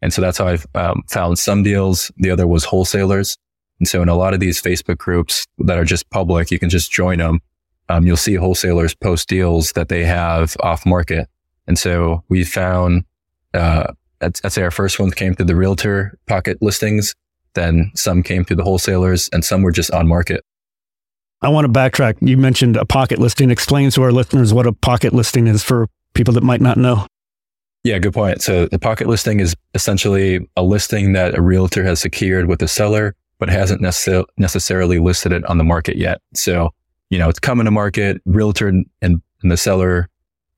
[0.01, 2.11] And so that's how I um, found some deals.
[2.17, 3.37] The other was wholesalers.
[3.81, 6.69] And so in a lot of these Facebook groups that are just public, you can
[6.69, 7.39] just join them.
[7.89, 11.27] Um, you'll see wholesalers post deals that they have off market.
[11.65, 13.05] And so we found,
[13.55, 13.91] uh,
[14.21, 17.15] I'd, I'd say our first ones came through the realtor pocket listings.
[17.55, 20.45] Then some came through the wholesalers and some were just on market.
[21.41, 22.17] I want to backtrack.
[22.21, 23.49] You mentioned a pocket listing.
[23.49, 27.07] Explain to our listeners what a pocket listing is for people that might not know.
[27.83, 28.43] Yeah, good point.
[28.43, 32.67] So the pocket listing is essentially a listing that a realtor has secured with a
[32.67, 36.21] seller but hasn't necess- necessarily listed it on the market yet.
[36.35, 36.69] So,
[37.09, 38.21] you know, it's coming to market.
[38.25, 40.07] Realtor and, and the seller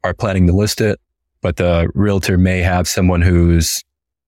[0.03, 0.99] are planning to list it,
[1.41, 3.81] but the realtor may have someone who's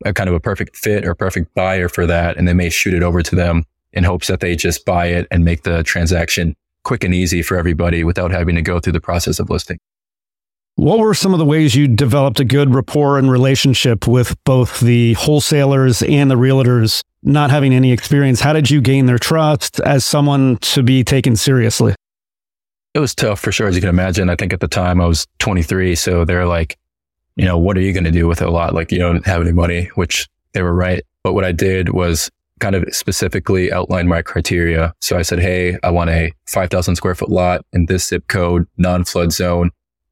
[0.05, 2.37] a kind of a perfect fit or perfect buyer for that.
[2.37, 5.27] And they may shoot it over to them in hopes that they just buy it
[5.31, 9.01] and make the transaction quick and easy for everybody without having to go through the
[9.01, 9.77] process of listing.
[10.75, 14.79] What were some of the ways you developed a good rapport and relationship with both
[14.79, 18.39] the wholesalers and the realtors not having any experience?
[18.39, 21.95] How did you gain their trust as someone to be taken seriously?
[22.93, 24.29] It was tough for sure, as you can imagine.
[24.29, 25.95] I think at the time I was 23.
[25.95, 26.77] So they're like,
[27.35, 28.73] you know, what are you going to do with it a lot?
[28.73, 31.03] Like, you don't have any money, which they were right.
[31.23, 34.93] But what I did was kind of specifically outline my criteria.
[35.01, 38.65] So I said, Hey, I want a 5,000 square foot lot in this zip code,
[38.77, 39.71] non flood zone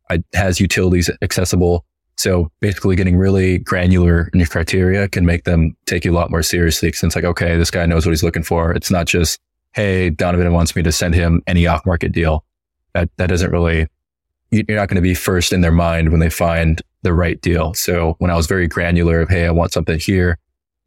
[0.09, 1.85] It has utilities accessible.
[2.23, 6.31] So basically getting really granular in your criteria can make them take you a lot
[6.31, 6.89] more seriously.
[6.89, 8.71] Cause it's like, okay, this guy knows what he's looking for.
[8.71, 9.41] It's not just,
[9.73, 12.45] Hey, Donovan wants me to send him any off market deal.
[12.93, 13.87] That, that doesn't really,
[14.51, 17.73] you're not going to be first in their mind when they find the right deal.
[17.73, 20.39] So when I was very granular of, Hey, I want something here,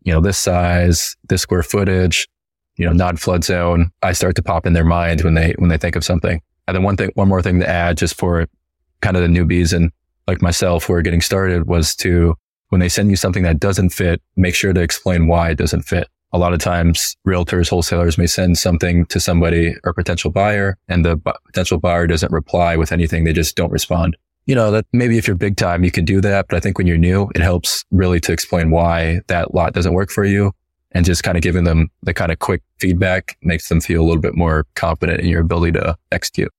[0.04, 2.26] you know, this size, this square footage,
[2.76, 5.68] you know, non flood zone, I start to pop in their mind when they, when
[5.68, 6.40] they think of something.
[6.66, 8.46] And then one thing, one more thing to add just for
[9.02, 9.92] kind of the newbies and
[10.26, 12.34] like myself who are getting started was to,
[12.70, 15.82] when they send you something that doesn't fit, make sure to explain why it doesn't
[15.82, 16.08] fit.
[16.32, 21.04] a lot of times realtors, wholesalers may send something to somebody or potential buyer and
[21.04, 23.24] the bu- potential buyer doesn't reply with anything.
[23.24, 24.16] They just don't respond.
[24.44, 26.46] You know, that maybe if you're big time, you can do that.
[26.48, 29.94] But I think when you're new, it helps really to explain why that lot doesn't
[29.94, 30.52] work for you
[30.92, 34.06] and just kind of giving them the kind of quick feedback makes them feel a
[34.06, 36.52] little bit more confident in your ability to execute.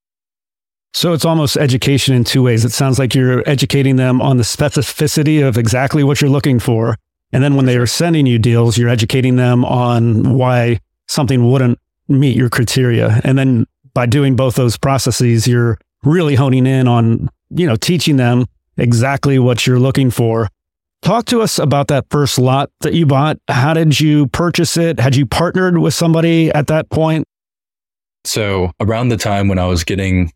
[0.97, 2.65] So it's almost education in two ways.
[2.65, 6.97] It sounds like you're educating them on the specificity of exactly what you're looking for.
[7.31, 11.77] And then when they are sending you deals, you're educating them on why something wouldn't
[12.07, 13.21] meet your criteria.
[13.23, 18.17] And then by doing both those processes, you're really honing in on, you know, teaching
[18.17, 20.49] them exactly what you're looking for.
[21.03, 23.37] Talk to us about that first lot that you bought.
[23.49, 24.99] How did you purchase it?
[24.99, 27.27] Had you partnered with somebody at that point?
[28.23, 30.31] So around the time when I was getting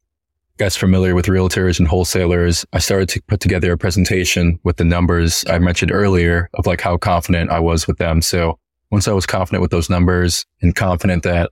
[0.58, 4.84] guys familiar with realtors and wholesalers, I started to put together a presentation with the
[4.84, 8.22] numbers I mentioned earlier of like how confident I was with them.
[8.22, 8.60] So
[8.92, 11.52] once I was confident with those numbers and confident that,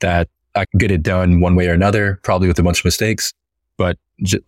[0.00, 2.84] that I could get it done one way or another, probably with a bunch of
[2.84, 3.32] mistakes,
[3.76, 3.98] but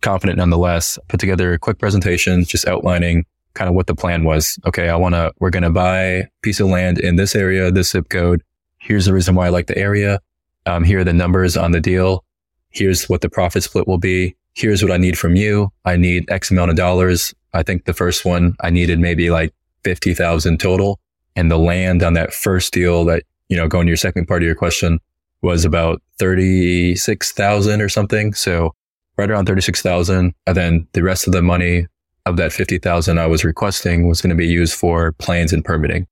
[0.01, 4.57] confident nonetheless, put together a quick presentation, just outlining kind of what the plan was.
[4.65, 4.89] Okay.
[4.89, 7.91] I want to, we're going to buy a piece of land in this area, this
[7.91, 8.41] zip code.
[8.79, 10.19] Here's the reason why I like the area.
[10.65, 12.23] Um, here are the numbers on the deal
[12.69, 14.35] here's what the profit split will be.
[14.53, 15.71] Here's what I need from you.
[15.85, 17.33] I need X amount of dollars.
[17.53, 19.53] I think the first one I needed maybe like
[19.83, 20.99] 50,000 total.
[21.35, 24.41] And the land on that first deal that, you know, going to your second part
[24.41, 24.99] of your question
[25.41, 28.33] was about 36,000 or something.
[28.33, 28.73] So
[29.17, 30.33] right around 36,000.
[30.47, 31.87] And then the rest of the money
[32.25, 36.07] of that 50,000 I was requesting was going to be used for plans and permitting.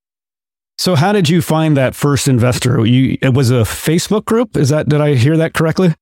[0.77, 2.85] So how did you find that first investor?
[2.85, 4.55] You, it was a Facebook group.
[4.55, 5.95] Is that, did I hear that correctly?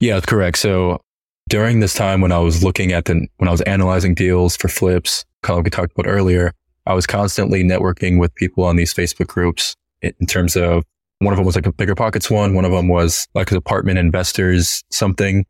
[0.00, 0.58] Yeah, correct.
[0.58, 1.00] So
[1.48, 4.68] during this time when I was looking at the, when I was analyzing deals for
[4.68, 6.52] flips, kind of like we talked about earlier,
[6.86, 10.84] I was constantly networking with people on these Facebook groups in terms of
[11.18, 12.54] one of them was like a BiggerPockets one.
[12.54, 15.44] One of them was like an apartment investors, something.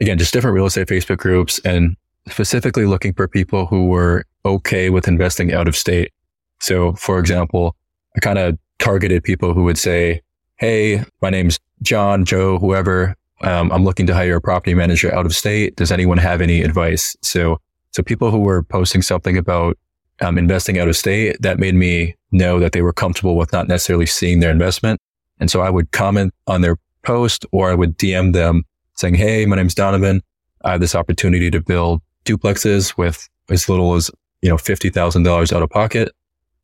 [0.00, 1.96] Again, just different real estate Facebook groups and
[2.28, 6.12] specifically looking for people who were okay with investing out of state.
[6.60, 7.76] So for example,
[8.16, 10.22] I kind of targeted people who would say,
[10.56, 15.26] Hey, my name's John, Joe, whoever um, I'm looking to hire a property manager out
[15.26, 15.76] of state.
[15.76, 17.16] Does anyone have any advice?
[17.22, 17.58] So,
[17.90, 19.76] so people who were posting something about
[20.20, 23.68] um, investing out of state, that made me know that they were comfortable with not
[23.68, 25.00] necessarily seeing their investment.
[25.40, 28.64] And so I would comment on their post or I would DM them
[28.94, 30.22] saying, Hey, my name's Donovan.
[30.64, 34.10] I have this opportunity to build duplexes with as little as,
[34.42, 36.12] you know, $50,000 out of pocket.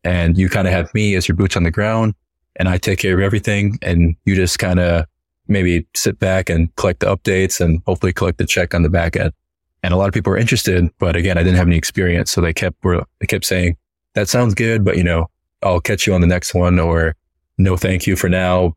[0.05, 2.15] And you kind of have me as your boots on the ground
[2.57, 3.79] and I take care of everything.
[3.83, 5.07] And you just kind of
[5.49, 9.17] maybe sit back and collect the updates and hopefully collect the check on the back
[9.17, 9.33] end.
[9.83, 12.31] And a lot of people were interested, but again, I didn't have any experience.
[12.31, 13.77] So they kept, were, they kept saying,
[14.15, 15.31] that sounds good, but you know,
[15.63, 17.15] I'll catch you on the next one or
[17.59, 18.75] no, thank you for now.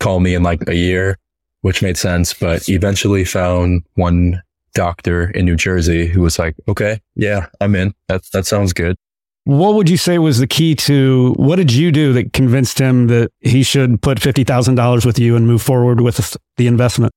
[0.00, 1.18] Call me in like a year,
[1.62, 4.42] which made sense, but eventually found one
[4.74, 7.94] doctor in New Jersey who was like, okay, yeah, I'm in.
[8.08, 8.96] That, that sounds good.
[9.48, 13.06] What would you say was the key to what did you do that convinced him
[13.06, 17.14] that he should put $50,000 with you and move forward with the investment?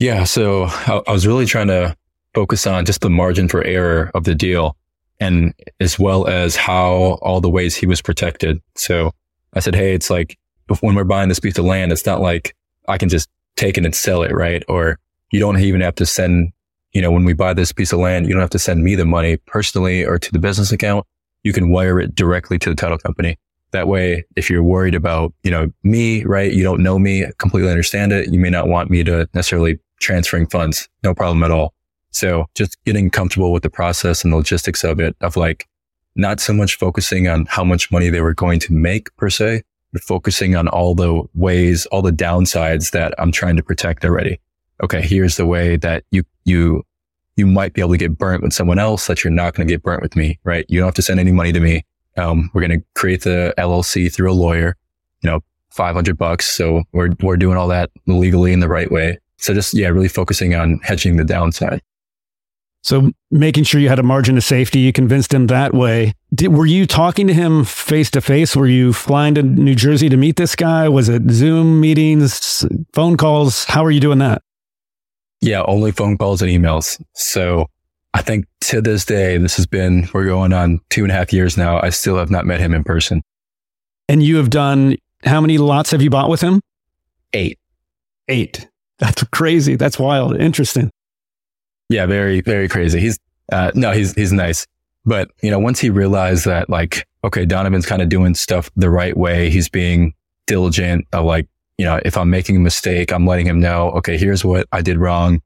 [0.00, 0.24] Yeah.
[0.24, 1.94] So I, was really trying to
[2.34, 4.76] focus on just the margin for error of the deal
[5.20, 8.60] and as well as how all the ways he was protected.
[8.74, 9.12] So
[9.52, 10.36] I said, Hey, it's like
[10.80, 12.56] when we're buying this piece of land, it's not like
[12.88, 14.64] I can just take it and sell it, right?
[14.66, 14.98] Or
[15.30, 16.52] you don't even have to send,
[16.90, 18.96] you know, when we buy this piece of land, you don't have to send me
[18.96, 21.06] the money personally or to the business account
[21.42, 23.38] you can wire it directly to the title company.
[23.72, 26.52] That way, if you're worried about, you know, me, right?
[26.52, 28.32] You don't know me, completely understand it.
[28.32, 30.88] You may not want me to necessarily transferring funds.
[31.02, 31.74] No problem at all.
[32.10, 35.68] So just getting comfortable with the process and the logistics of it of like
[36.16, 39.62] not so much focusing on how much money they were going to make per se,
[39.92, 44.40] but focusing on all the ways, all the downsides that I'm trying to protect already.
[44.82, 45.02] Okay.
[45.02, 46.84] Here's the way that you, you
[47.38, 49.72] you might be able to get burnt with someone else that you're not going to
[49.72, 50.66] get burnt with me, right?
[50.68, 51.84] You don't have to send any money to me.
[52.16, 54.76] Um, we're going to create the LLC through a lawyer,
[55.22, 56.46] you know, 500 bucks.
[56.46, 59.18] So we're, we're doing all that legally in the right way.
[59.36, 61.80] So just, yeah, really focusing on hedging the downside.
[62.82, 66.14] So making sure you had a margin of safety, you convinced him that way.
[66.34, 68.56] Did, were you talking to him face to face?
[68.56, 70.88] Were you flying to New Jersey to meet this guy?
[70.88, 73.64] Was it Zoom meetings, phone calls?
[73.64, 74.42] How are you doing that?
[75.40, 77.00] Yeah, only phone calls and emails.
[77.14, 77.68] So
[78.14, 81.32] I think to this day, this has been, we're going on two and a half
[81.32, 81.80] years now.
[81.80, 83.22] I still have not met him in person.
[84.08, 86.60] And you have done, how many lots have you bought with him?
[87.32, 87.58] Eight.
[88.28, 88.68] Eight.
[88.98, 89.76] That's crazy.
[89.76, 90.40] That's wild.
[90.40, 90.90] Interesting.
[91.88, 92.98] Yeah, very, very crazy.
[93.00, 93.18] He's,
[93.52, 94.66] uh, no, he's, he's nice.
[95.04, 98.90] But, you know, once he realized that like okay, Donovan's kind of doing stuff the
[98.90, 99.50] right way.
[99.50, 100.14] He's being
[100.46, 101.46] diligent of like,
[101.78, 104.82] you know, if I'm making a mistake, I'm letting him know, okay, here's what I
[104.82, 105.40] did wrong.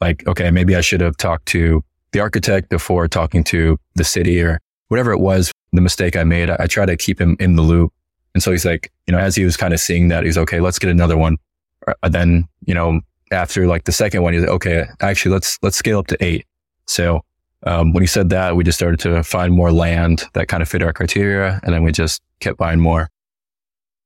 [0.00, 4.40] Like, okay, maybe I should have talked to the architect before talking to the city
[4.40, 6.50] or whatever it was, the mistake I made.
[6.50, 7.92] I, I try to keep him in the loop.
[8.34, 10.60] And so he's like, you know, as he was kind of seeing that, he's okay,
[10.60, 11.36] let's get another one.
[11.86, 15.76] Uh, then, you know, after like the second one, he's like, okay, actually, let's, let's
[15.76, 16.46] scale up to eight.
[16.86, 17.22] So,
[17.64, 20.68] um, when he said that, we just started to find more land that kind of
[20.68, 21.60] fit our criteria.
[21.62, 23.08] And then we just kept buying more.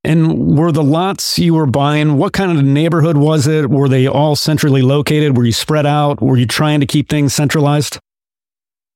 [0.03, 3.69] And were the lots you were buying, what kind of neighborhood was it?
[3.69, 5.35] Were they all centrally located?
[5.35, 6.21] Were you spread out?
[6.21, 7.99] Were you trying to keep things centralized?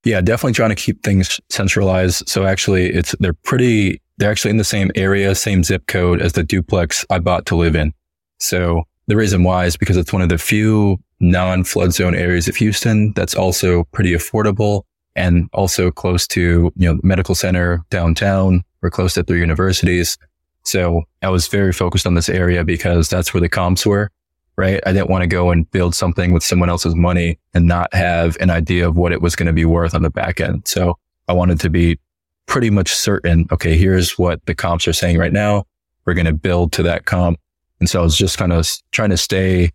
[0.04, 2.28] Yeah, definitely trying to keep things centralized.
[2.28, 6.34] So actually it's, they're pretty, they're actually in the same area, same zip code as
[6.34, 7.94] the duplex I bought to live in.
[8.40, 12.48] So the reason why is because it's one of the few non flood zone areas
[12.48, 14.84] of Houston that's also pretty affordable
[15.16, 18.64] and also close to, you know, medical center downtown.
[18.82, 20.18] We're close to three universities.
[20.64, 24.10] So I was very focused on this area because that's where the comps were,
[24.58, 24.82] right?
[24.86, 28.38] I didn't want to go and build something with someone else's money and not have
[28.40, 30.68] an idea of what it was going to be worth on the back end.
[30.68, 30.98] So
[31.28, 32.00] I wanted to be
[32.46, 33.48] pretty much certain.
[33.52, 33.78] Okay.
[33.78, 35.64] Here's what the comps are saying right now.
[36.06, 37.40] We're going to build to that comp.
[37.80, 39.72] And so I was just kind of trying to stay,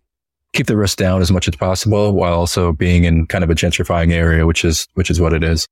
[0.53, 3.55] keep the risk down as much as possible while also being in kind of a
[3.55, 5.67] gentrifying area, which is, which is what it is.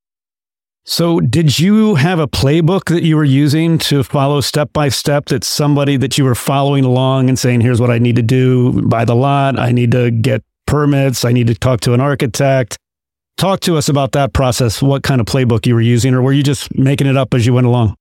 [0.88, 5.26] So, did you have a playbook that you were using to follow step by step?
[5.26, 8.84] That somebody that you were following along and saying, here's what I need to do
[8.84, 12.78] buy the lot, I need to get permits, I need to talk to an architect.
[13.38, 16.34] Talk to us about that process, what kind of playbook you were using, or were
[16.34, 17.96] you just making it up as you went along?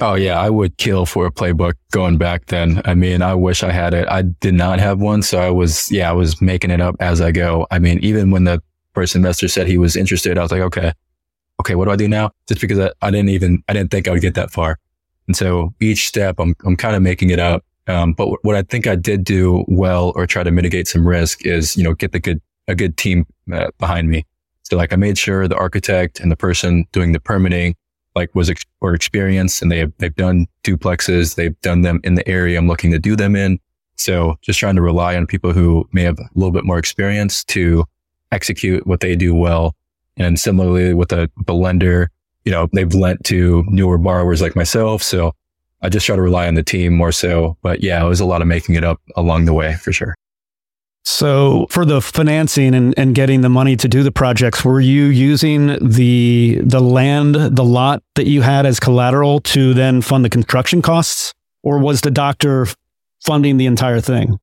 [0.00, 2.82] Oh, yeah, I would kill for a playbook going back then.
[2.84, 4.08] I mean, I wish I had it.
[4.08, 5.22] I did not have one.
[5.22, 7.68] So I was, yeah, I was making it up as I go.
[7.70, 8.60] I mean, even when the
[8.92, 10.92] first investor said he was interested, I was like, okay,
[11.60, 12.30] okay, what do I do now?
[12.48, 14.78] Just because I, I didn't even, I didn't think I would get that far.
[15.26, 17.64] And so each step, I'm, I'm kind of making it up.
[17.88, 21.06] Um, but w- what I think I did do well or try to mitigate some
[21.06, 24.24] risk is, you know, get the good, a good team uh, behind me.
[24.64, 27.76] So like I made sure the architect and the person doing the permitting,
[28.14, 31.36] like was, ex- or experienced and they have, they've done duplexes.
[31.36, 33.58] They've done them in the area I'm looking to do them in.
[33.96, 37.44] So just trying to rely on people who may have a little bit more experience
[37.44, 37.84] to
[38.32, 39.74] execute what they do well
[40.16, 42.10] and similarly with the, the lender,
[42.44, 45.02] you know, they've lent to newer borrowers like myself.
[45.02, 45.32] So
[45.82, 47.56] I just try to rely on the team more so.
[47.62, 50.14] But yeah, it was a lot of making it up along the way for sure.
[51.04, 55.04] So for the financing and, and getting the money to do the projects, were you
[55.04, 60.30] using the the land, the lot that you had as collateral to then fund the
[60.30, 61.32] construction costs?
[61.62, 62.66] Or was the doctor
[63.24, 64.38] funding the entire thing?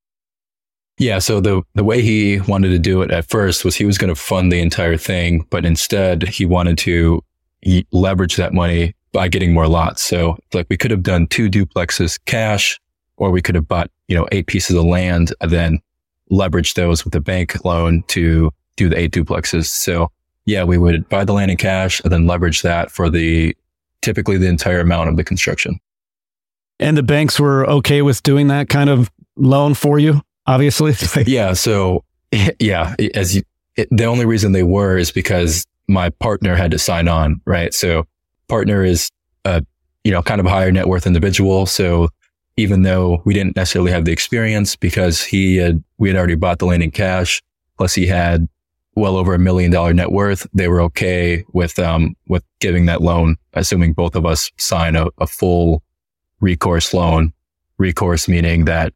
[0.99, 1.19] Yeah.
[1.19, 4.13] So the, the way he wanted to do it at first was he was going
[4.13, 7.23] to fund the entire thing, but instead he wanted to
[7.91, 10.01] leverage that money by getting more lots.
[10.01, 12.79] So like we could have done two duplexes cash,
[13.17, 15.79] or we could have bought, you know, eight pieces of land and then
[16.29, 19.65] leverage those with a bank loan to do the eight duplexes.
[19.65, 20.09] So
[20.45, 23.55] yeah, we would buy the land in cash and then leverage that for the
[24.01, 25.79] typically the entire amount of the construction.
[26.79, 30.21] And the banks were okay with doing that kind of loan for you?
[30.47, 30.93] Obviously.
[31.25, 31.53] yeah.
[31.53, 32.03] So
[32.59, 33.43] yeah, as you,
[33.75, 37.73] it, the only reason they were is because my partner had to sign on, right?
[37.73, 38.05] So
[38.47, 39.09] partner is
[39.45, 39.63] a,
[40.03, 41.65] you know, kind of a higher net worth individual.
[41.65, 42.09] So
[42.55, 46.59] even though we didn't necessarily have the experience because he had, we had already bought
[46.59, 47.41] the land in cash,
[47.77, 48.47] plus he had
[48.95, 53.01] well over a million dollar net worth, they were okay with, um, with giving that
[53.01, 55.81] loan, assuming both of us sign a, a full
[56.41, 57.33] recourse loan.
[57.79, 58.93] Recourse meaning that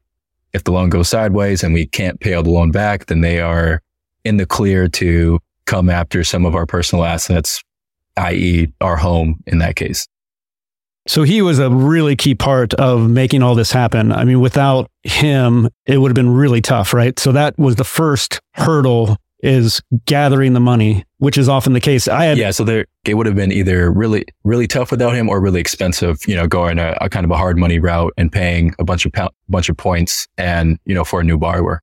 [0.58, 3.40] if the loan goes sideways and we can't pay all the loan back, then they
[3.40, 3.80] are
[4.26, 7.62] in the clear to come after some of our personal assets,
[8.18, 8.68] i.e.
[8.82, 10.08] our home in that case.
[11.06, 14.12] So he was a really key part of making all this happen.
[14.12, 17.18] I mean, without him, it would have been really tough, right?
[17.20, 22.08] So that was the first hurdle is gathering the money, which is often the case.
[22.08, 25.30] I had yeah, so there it would have been either really really tough without him
[25.30, 26.20] or really expensive.
[26.28, 29.06] You know, going a, a kind of a hard money route and paying a bunch
[29.06, 31.82] of po- bunch of points and you know for a new borrower.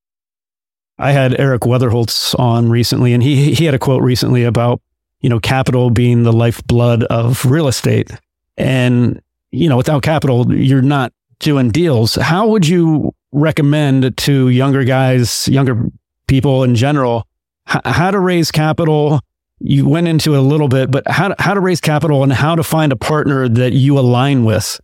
[0.98, 4.80] I had Eric Weatherholtz on recently, and he he had a quote recently about
[5.20, 8.10] you know capital being the lifeblood of real estate,
[8.56, 12.14] and you know without capital you're not doing deals.
[12.14, 15.88] How would you recommend to younger guys, younger
[16.26, 17.26] people in general?
[17.66, 19.20] How to raise capital.
[19.60, 22.54] You went into a little bit, but how to, how to raise capital and how
[22.54, 24.80] to find a partner that you align with.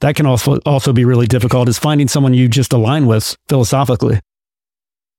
[0.00, 1.68] That can also also be really difficult.
[1.68, 4.20] Is finding someone you just align with philosophically.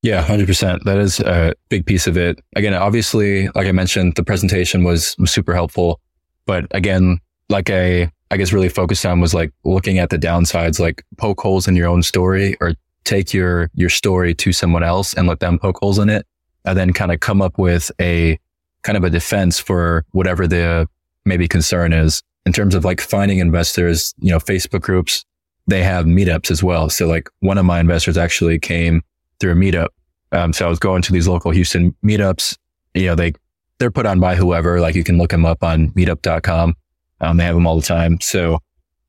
[0.02, 0.84] Yeah, 100%.
[0.84, 2.40] That is a big piece of it.
[2.56, 6.00] Again, obviously, like I mentioned, the presentation was super helpful.
[6.46, 7.18] But again,
[7.50, 11.42] like I, I guess really focused on was like looking at the downsides, like poke
[11.42, 15.40] holes in your own story or take your, your story to someone else and let
[15.40, 16.28] them poke holes in it
[16.66, 18.40] and then kind of come up with a
[18.84, 20.88] kind of a defense for whatever the
[21.26, 25.26] maybe concern is in terms of like finding investors, you know, Facebook groups,
[25.68, 26.90] they have meetups as well.
[26.90, 29.02] So like one of my investors actually came
[29.40, 29.88] through a meetup.
[30.32, 32.58] Um, so I was going to these local Houston meetups.
[32.94, 33.34] You know, they,
[33.80, 36.76] they're put on by whoever, like you can look them up on meetup.com.
[37.22, 38.20] Um, they have them all the time.
[38.22, 38.60] So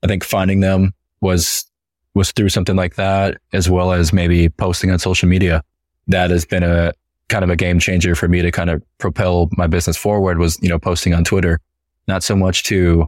[0.02, 1.64] I think finding them was,
[2.14, 5.62] was through something like that, as well as maybe posting on social media.
[6.08, 6.92] That has been a
[7.28, 10.58] kind of a game changer for me to kind of propel my business forward was,
[10.62, 11.58] you know, posting on Twitter,
[12.06, 13.06] not so much to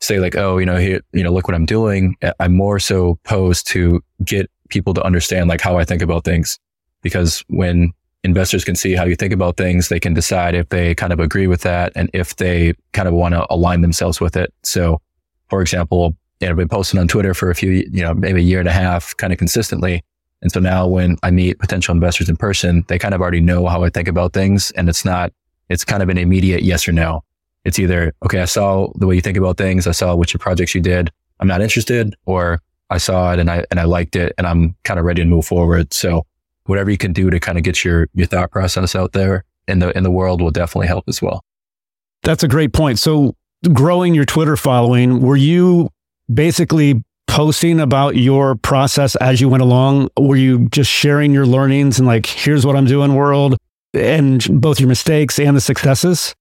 [0.00, 2.16] say like, oh, you know, here, you know, look what I'm doing.
[2.40, 6.58] I'm more so posed to get people to understand like how I think about things.
[7.02, 7.92] Because when
[8.22, 11.20] investors can see how you think about things, they can decide if they kind of
[11.20, 14.52] agree with that and if they kind of want to align themselves with it.
[14.62, 15.00] So,
[15.48, 18.44] for example, you I've been posting on Twitter for a few, you know, maybe a
[18.44, 20.02] year and a half kind of consistently.
[20.44, 23.66] And so now when I meet potential investors in person, they kind of already know
[23.66, 24.70] how I think about things.
[24.72, 25.32] And it's not,
[25.70, 27.24] it's kind of an immediate yes or no.
[27.64, 29.86] It's either, okay, I saw the way you think about things.
[29.86, 31.10] I saw which projects you did.
[31.40, 34.76] I'm not interested or I saw it and I, and I liked it and I'm
[34.84, 35.94] kind of ready to move forward.
[35.94, 36.26] So
[36.66, 39.78] whatever you can do to kind of get your, your thought process out there in
[39.78, 41.42] the, in the world will definitely help as well.
[42.22, 42.98] That's a great point.
[42.98, 43.34] So
[43.72, 45.88] growing your Twitter following, were you
[46.32, 47.02] basically
[47.34, 50.08] posting about your process as you went along?
[50.16, 53.56] Were you just sharing your learnings and like, here's what I'm doing world
[53.92, 56.32] and both your mistakes and the successes?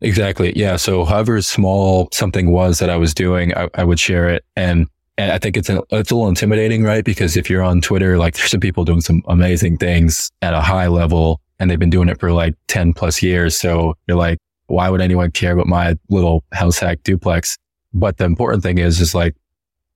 [0.00, 0.52] Exactly.
[0.56, 0.74] Yeah.
[0.74, 4.44] So however small something was that I was doing, I, I would share it.
[4.56, 4.88] And,
[5.18, 7.04] and I think it's, an, it's a little intimidating, right?
[7.04, 10.60] Because if you're on Twitter, like there's some people doing some amazing things at a
[10.60, 13.56] high level and they've been doing it for like 10 plus years.
[13.56, 17.56] So you're like, why would anyone care about my little house hack duplex?
[17.94, 19.36] But the important thing is, is like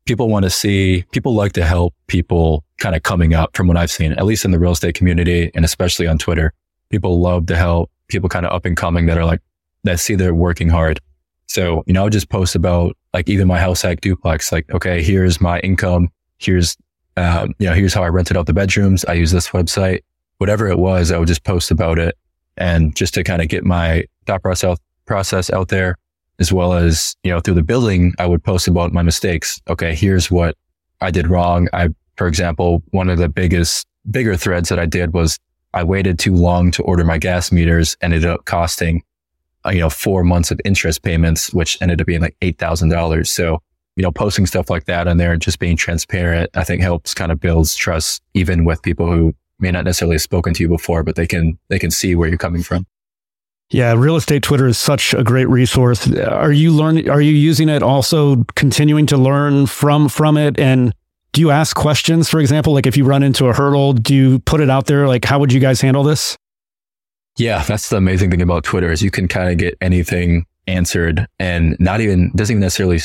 [0.04, 3.76] people want to see, people like to help people kind of coming up from what
[3.76, 6.52] I've seen, at least in the real estate community and especially on Twitter.
[6.90, 9.40] People love to help people kind of up and coming that are like,
[9.84, 11.00] that see they're working hard.
[11.46, 15.02] So, you know, I'll just post about like even my house hack duplex, like, okay,
[15.02, 16.08] here's my income.
[16.38, 16.76] Here's,
[17.16, 19.04] um, you know, here's how I rented out the bedrooms.
[19.04, 20.00] I use this website,
[20.38, 21.12] whatever it was.
[21.12, 22.16] I would just post about it
[22.56, 25.96] and just to kind of get my thought process, process out there
[26.38, 29.60] as well as, you know, through the building, I would post about my mistakes.
[29.68, 29.94] Okay.
[29.94, 30.56] Here's what
[31.00, 31.68] I did wrong.
[31.72, 35.38] I, for example, one of the biggest, bigger threads that I did was
[35.74, 39.02] I waited too long to order my gas meters, ended up costing
[39.64, 43.26] uh, you know, four months of interest payments, which ended up being like $8,000.
[43.26, 43.62] So,
[43.96, 47.14] you know, posting stuff like that on there and just being transparent, I think helps
[47.14, 50.68] kind of builds trust even with people who may not necessarily have spoken to you
[50.68, 52.86] before, but they can, they can see where you're coming from.
[53.72, 56.06] Yeah, real estate Twitter is such a great resource.
[56.12, 60.92] Are you learning are you using it also continuing to learn from from it and
[61.32, 64.38] do you ask questions for example like if you run into a hurdle, do you
[64.40, 66.36] put it out there like how would you guys handle this?
[67.38, 71.26] Yeah, that's the amazing thing about Twitter is you can kind of get anything answered
[71.38, 73.00] and not even doesn't even necessarily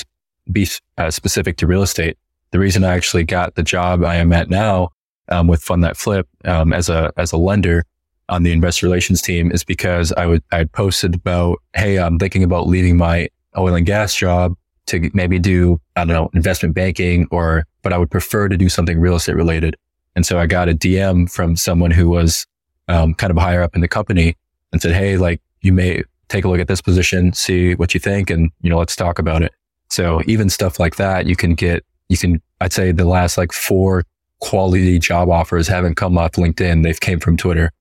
[0.51, 2.17] be uh, specific to real estate.
[2.51, 4.89] The reason I actually got the job I am at now
[5.29, 7.85] um, with Fund That Flip um, as a as a lender
[8.29, 12.43] on the investor relations team is because I would I posted about hey I'm thinking
[12.43, 14.55] about leaving my oil and gas job
[14.87, 18.67] to maybe do I don't know investment banking or but I would prefer to do
[18.67, 19.77] something real estate related.
[20.15, 22.45] And so I got a DM from someone who was
[22.89, 24.35] um, kind of higher up in the company
[24.73, 27.99] and said, Hey, like you may take a look at this position, see what you
[28.01, 28.29] think.
[28.29, 29.53] And, you know, let's talk about it.
[29.89, 33.53] So even stuff like that, you can get, you can, I'd say the last like
[33.53, 34.03] four
[34.41, 36.83] quality job offers haven't come off LinkedIn.
[36.83, 37.71] They've came from Twitter.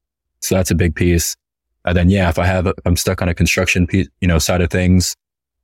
[0.46, 1.36] So that's a big piece.
[1.84, 4.60] And then, yeah, if I have, I'm stuck on a construction piece, you know, side
[4.60, 5.14] of things.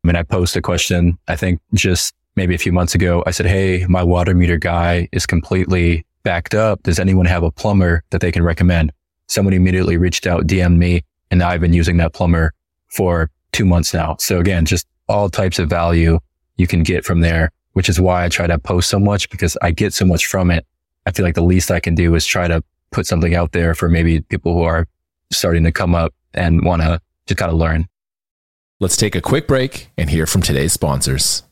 [0.05, 1.19] I mean, I post a question.
[1.29, 5.09] I think just maybe a few months ago, I said, Hey, my water meter guy
[5.13, 6.83] is completely backed up.
[6.83, 8.93] Does anyone have a plumber that they can recommend?
[9.33, 12.53] someone immediately reached out, DM'd me, and now I've been using that plumber
[12.89, 14.17] for two months now.
[14.19, 16.19] So again, just all types of value
[16.57, 19.57] you can get from there, which is why I try to post so much because
[19.63, 20.67] I get so much from it.
[21.07, 22.63] I feel like the least I can do is try to
[22.93, 24.87] put something out there for maybe people who are
[25.33, 27.89] starting to come up and want to just kind of learn.
[28.79, 31.43] Let's take a quick break and hear from today's sponsors.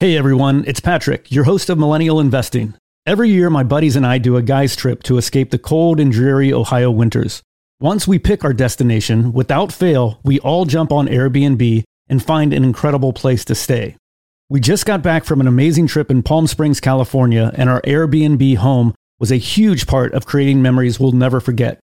[0.00, 2.74] Hey everyone, it's Patrick, your host of Millennial Investing.
[3.04, 6.12] Every year, my buddies and I do a guy's trip to escape the cold and
[6.12, 7.42] dreary Ohio winters.
[7.80, 12.64] Once we pick our destination, without fail, we all jump on Airbnb and find an
[12.64, 13.96] incredible place to stay.
[14.50, 18.56] We just got back from an amazing trip in Palm Springs, California, and our Airbnb
[18.56, 21.78] home was a huge part of creating memories we'll never forget.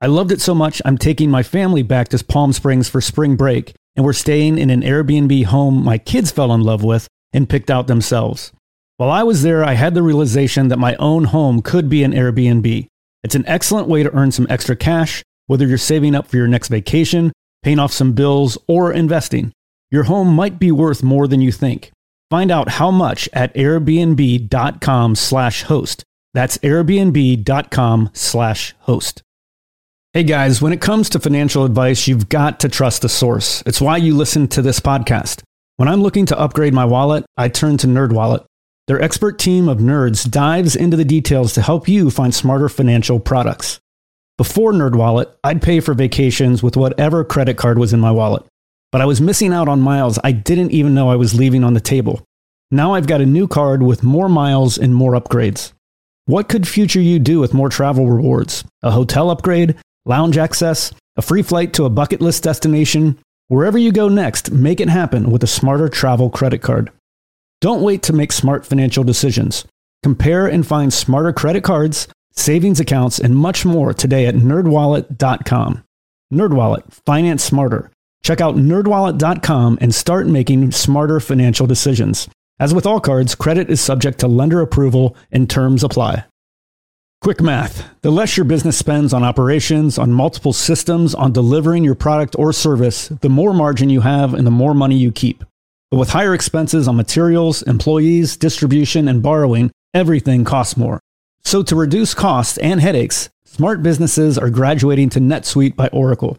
[0.00, 3.34] I loved it so much, I'm taking my family back to Palm Springs for spring
[3.34, 7.48] break, and we're staying in an Airbnb home my kids fell in love with and
[7.48, 8.52] picked out themselves.
[8.96, 12.12] While I was there, I had the realization that my own home could be an
[12.12, 12.86] Airbnb.
[13.24, 16.48] It's an excellent way to earn some extra cash, whether you're saving up for your
[16.48, 19.52] next vacation, paying off some bills, or investing.
[19.90, 21.90] Your home might be worth more than you think.
[22.30, 26.04] Find out how much at airbnb.com slash host.
[26.34, 29.22] That's airbnb.com slash host.
[30.12, 33.62] Hey guys, when it comes to financial advice, you've got to trust the source.
[33.66, 35.42] It's why you listen to this podcast.
[35.76, 38.44] When I'm looking to upgrade my wallet, I turn to NerdWallet.
[38.86, 43.20] Their expert team of nerds dives into the details to help you find smarter financial
[43.20, 43.78] products.
[44.38, 48.44] Before NerdWallet, I'd pay for vacations with whatever credit card was in my wallet
[48.90, 51.74] but I was missing out on miles I didn't even know I was leaving on
[51.74, 52.22] the table.
[52.70, 55.72] Now I've got a new card with more miles and more upgrades.
[56.28, 58.62] What could future you do with more travel rewards?
[58.82, 63.18] A hotel upgrade, lounge access, a free flight to a bucket list destination?
[63.46, 66.92] Wherever you go next, make it happen with a smarter travel credit card.
[67.62, 69.64] Don't wait to make smart financial decisions.
[70.02, 75.82] Compare and find smarter credit cards, savings accounts, and much more today at nerdwallet.com.
[76.30, 77.90] Nerdwallet, finance smarter.
[78.22, 82.28] Check out nerdwallet.com and start making smarter financial decisions.
[82.60, 86.24] As with all cards, credit is subject to lender approval and terms apply.
[87.20, 87.88] Quick math.
[88.02, 92.52] The less your business spends on operations, on multiple systems, on delivering your product or
[92.52, 95.44] service, the more margin you have and the more money you keep.
[95.90, 101.00] But with higher expenses on materials, employees, distribution, and borrowing, everything costs more.
[101.44, 106.38] So to reduce costs and headaches, smart businesses are graduating to NetSuite by Oracle.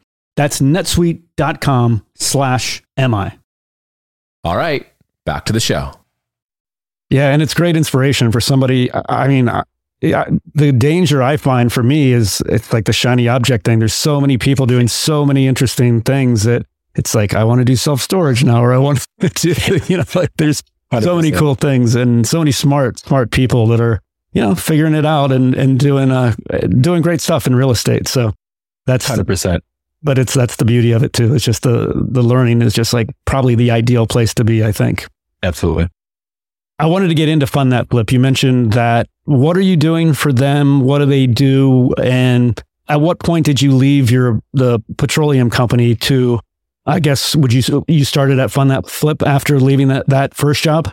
[0.41, 3.37] that's netsuite.com slash MI.
[4.43, 4.87] All right,
[5.23, 5.91] back to the show.
[7.11, 8.89] Yeah, and it's great inspiration for somebody.
[9.07, 9.63] I mean, I,
[10.01, 13.77] the danger I find for me is it's like the shiny object thing.
[13.77, 16.65] There's so many people doing so many interesting things that
[16.95, 19.97] it's like I want to do self storage now, or I want to do, you
[19.97, 21.03] know, like there's 100%.
[21.03, 24.01] so many cool things and so many smart, smart people that are
[24.33, 26.33] you know figuring it out and and doing uh
[26.79, 28.07] doing great stuff in real estate.
[28.07, 28.33] So
[28.87, 29.63] that's hundred percent
[30.03, 31.33] but it's that's the beauty of it too.
[31.33, 34.63] It's just the the learning is just like probably the ideal place to be.
[34.63, 35.07] I think.
[35.43, 35.87] Absolutely.
[36.79, 38.11] I wanted to get into Fund That Flip.
[38.11, 39.07] You mentioned that.
[39.25, 40.81] What are you doing for them?
[40.81, 41.93] What do they do?
[42.01, 46.39] And at what point did you leave your the petroleum company to?
[46.87, 50.63] I guess would you you started at Fund That Flip after leaving that that first
[50.63, 50.91] job?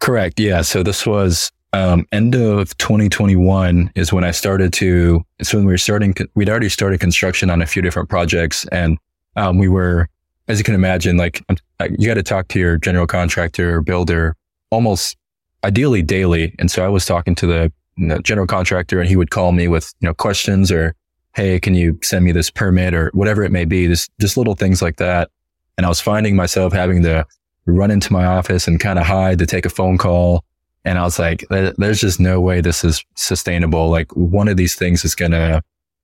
[0.00, 0.38] Correct.
[0.38, 0.62] Yeah.
[0.62, 5.72] So this was um, end of 2021 is when I started to, so when we
[5.72, 8.96] were starting, we'd already started construction on a few different projects and,
[9.34, 10.08] um, we were,
[10.46, 11.56] as you can imagine, like um,
[11.98, 14.36] you got to talk to your general contractor or builder
[14.70, 15.16] almost
[15.64, 16.54] ideally daily.
[16.60, 19.66] And so I was talking to the, the general contractor and he would call me
[19.66, 20.94] with, you know, questions or,
[21.34, 23.88] Hey, can you send me this permit or whatever it may be?
[23.88, 25.28] Just, just little things like that.
[25.76, 27.26] And I was finding myself having to
[27.66, 30.44] run into my office and kind of hide to take a phone call
[30.84, 33.88] and I was like, there's just no way this is sustainable.
[33.88, 35.62] Like one of these things is going to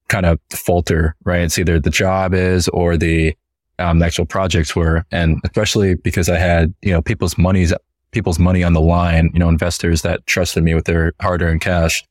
[0.09, 1.43] kind of falter, right?
[1.43, 3.37] It's either the job is or the,
[3.79, 5.05] um, actual projects were.
[5.11, 7.73] And especially because I had, you know, people's money's,
[8.11, 11.61] people's money on the line, you know, investors that trusted me with their hard earned
[11.61, 12.05] cash.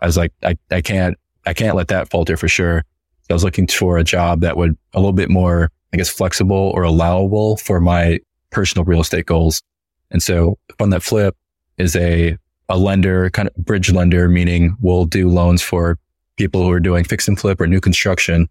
[0.00, 1.16] I was like, I, I can't,
[1.46, 2.84] I can't let that falter for sure.
[3.30, 6.72] I was looking for a job that would a little bit more, I guess, flexible
[6.74, 8.20] or allowable for my
[8.50, 9.62] personal real estate goals.
[10.10, 11.36] And so Fund That Flip
[11.78, 12.36] is a,
[12.68, 15.98] a lender, kind of bridge lender, meaning we'll do loans for
[16.36, 18.48] people who are doing fix and flip or new construction.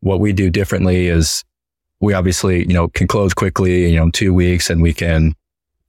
[0.00, 1.44] What we do differently is
[2.00, 5.34] we obviously, you know, can close quickly, you know, two weeks and we can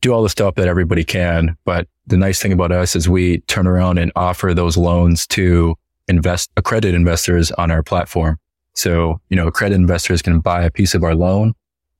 [0.02, 1.58] do all the stuff that everybody can.
[1.66, 5.76] But the nice thing about us is we turn around and offer those loans to
[6.08, 8.38] invest accredited investors on our platform.
[8.74, 11.54] So, you know, accredited investors can buy a piece of our loan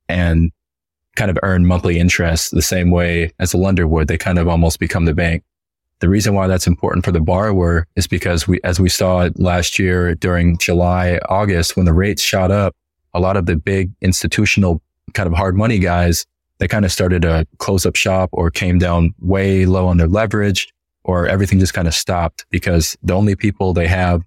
[0.08, 0.52] and
[1.16, 4.08] kind of earn monthly interest the same way as a lender would.
[4.08, 5.42] They kind of almost become the bank.
[6.00, 9.78] The reason why that's important for the borrower is because we, as we saw last
[9.78, 12.76] year during July, August, when the rates shot up,
[13.14, 14.82] a lot of the big institutional
[15.14, 16.26] kind of hard money guys,
[16.58, 20.08] they kind of started to close up shop or came down way low on their
[20.08, 20.68] leverage
[21.04, 24.22] or everything just kind of stopped because the only people they have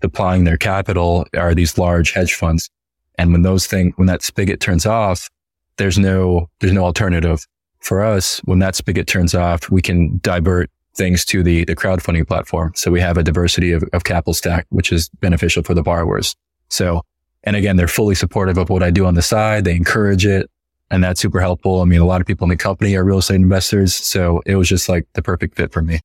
[0.00, 2.68] deploying their capital are these large hedge funds.
[3.16, 5.30] And when those things, when that spigot turns off,
[5.76, 7.46] there's no, there's no alternative
[7.80, 8.38] for us.
[8.44, 12.72] When that spigot turns off, we can divert things to the, the crowdfunding platform.
[12.76, 16.36] So we have a diversity of, of capital stack, which is beneficial for the borrowers.
[16.68, 17.02] So,
[17.42, 19.64] and again, they're fully supportive of what I do on the side.
[19.64, 20.50] They encourage it
[20.90, 21.80] and that's super helpful.
[21.80, 23.94] I mean, a lot of people in the company are real estate investors.
[23.94, 26.00] So it was just like the perfect fit for me.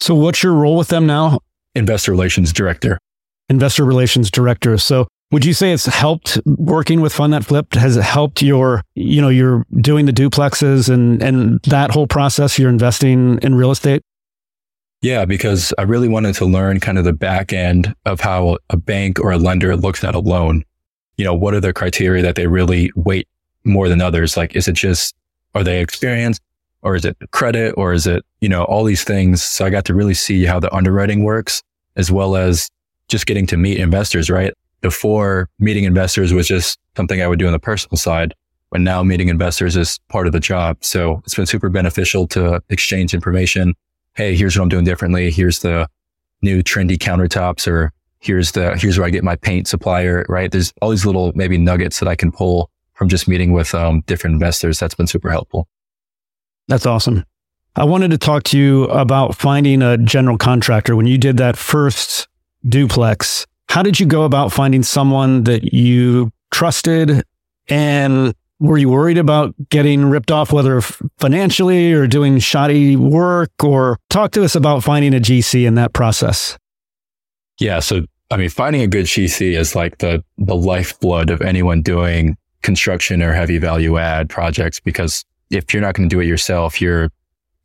[0.00, 1.40] So what's your role with them now?
[1.74, 2.98] Investor relations director.
[3.48, 4.78] Investor relations director.
[4.78, 7.74] So would you say it's helped working with Fund That Flipped?
[7.74, 12.58] Has it helped your, you know, you're doing the duplexes and, and that whole process,
[12.58, 14.02] you're investing in real estate?
[15.00, 18.76] Yeah, because I really wanted to learn kind of the back end of how a
[18.76, 20.64] bank or a lender looks at a loan.
[21.16, 23.26] You know, what are the criteria that they really weight
[23.64, 24.36] more than others?
[24.36, 25.14] Like, is it just,
[25.54, 26.42] are they experienced
[26.82, 29.42] or is it credit or is it, you know, all these things.
[29.42, 31.62] So I got to really see how the underwriting works
[31.96, 32.68] as well as
[33.08, 34.52] just getting to meet investors, right?
[34.82, 38.34] Before meeting investors was just something I would do on the personal side.
[38.70, 40.78] But now meeting investors is part of the job.
[40.80, 43.74] So it's been super beneficial to exchange information.
[44.14, 45.30] Hey, here's what I'm doing differently.
[45.30, 45.88] Here's the
[46.42, 50.50] new trendy countertops or here's the, here's where I get my paint supplier, right?
[50.50, 54.02] There's all these little maybe nuggets that I can pull from just meeting with um,
[54.06, 54.78] different investors.
[54.78, 55.68] That's been super helpful.
[56.68, 57.24] That's awesome.
[57.74, 60.94] I wanted to talk to you about finding a general contractor.
[60.94, 62.28] When you did that first
[62.68, 67.22] duplex, how did you go about finding someone that you trusted?
[67.68, 73.50] And were you worried about getting ripped off, whether financially or doing shoddy work?
[73.64, 76.58] Or talk to us about finding a GC in that process.
[77.60, 77.80] Yeah.
[77.80, 82.36] So, I mean, finding a good GC is like the, the lifeblood of anyone doing
[82.60, 86.78] construction or heavy value add projects because if you're not going to do it yourself,
[86.78, 87.10] you're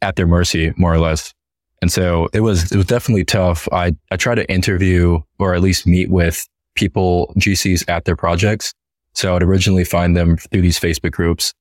[0.01, 1.34] at their mercy, more or less.
[1.82, 3.67] And so it was, it was definitely tough.
[3.71, 8.73] I, I try to interview or at least meet with people, GCs at their projects.
[9.13, 11.53] So I would originally find them through these Facebook groups.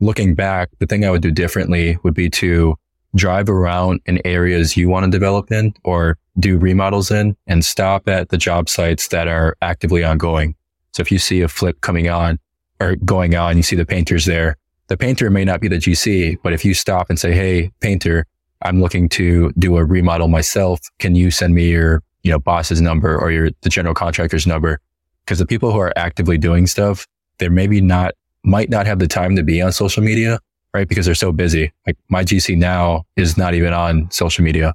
[0.00, 2.76] Looking back, the thing I would do differently would be to
[3.14, 8.08] drive around in areas you want to develop in or do remodels in and stop
[8.08, 10.54] at the job sites that are actively ongoing.
[10.92, 12.38] So if you see a flip coming on
[12.80, 14.56] or going on, you see the painters there,
[14.88, 18.26] the painter may not be the GC, but if you stop and say, Hey, painter,
[18.64, 20.80] I'm looking to do a remodel myself.
[20.98, 24.80] Can you send me your, you know, boss's number or your, the general contractor's number?
[25.24, 27.06] Because the people who are actively doing stuff,
[27.38, 30.38] they're maybe not, might not have the time to be on social media,
[30.74, 30.88] right?
[30.88, 31.72] Because they're so busy.
[31.86, 34.74] Like my GC now is not even on social media.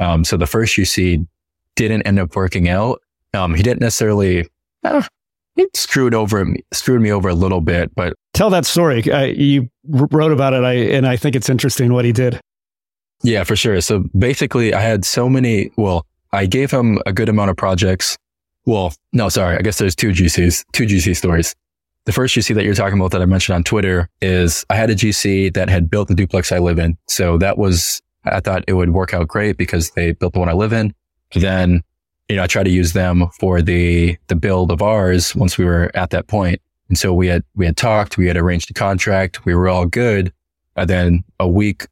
[0.00, 1.26] Um, so the first GC
[1.74, 3.00] didn't end up working out.
[3.34, 4.48] Um, he didn't necessarily,
[4.84, 5.02] uh,
[5.56, 9.02] it screwed over screwed me over a little bit, but tell that story.
[9.36, 12.40] You wrote about it, I, and I think it's interesting what he did.
[13.22, 13.80] Yeah, for sure.
[13.80, 15.70] So basically, I had so many.
[15.76, 18.16] Well, I gave him a good amount of projects.
[18.64, 19.56] Well, no, sorry.
[19.56, 21.54] I guess there's two GCs, two GC stories.
[22.04, 24.90] The first GC that you're talking about that I mentioned on Twitter is I had
[24.90, 26.96] a GC that had built the duplex I live in.
[27.06, 30.48] So that was, I thought it would work out great because they built the one
[30.48, 30.94] I live in.
[31.34, 31.82] Then
[32.28, 35.64] you know, I tried to use them for the, the build of ours once we
[35.64, 36.60] were at that point.
[36.88, 39.86] And so we had, we had talked, we had arranged a contract, we were all
[39.86, 40.32] good.
[40.76, 41.86] And then a week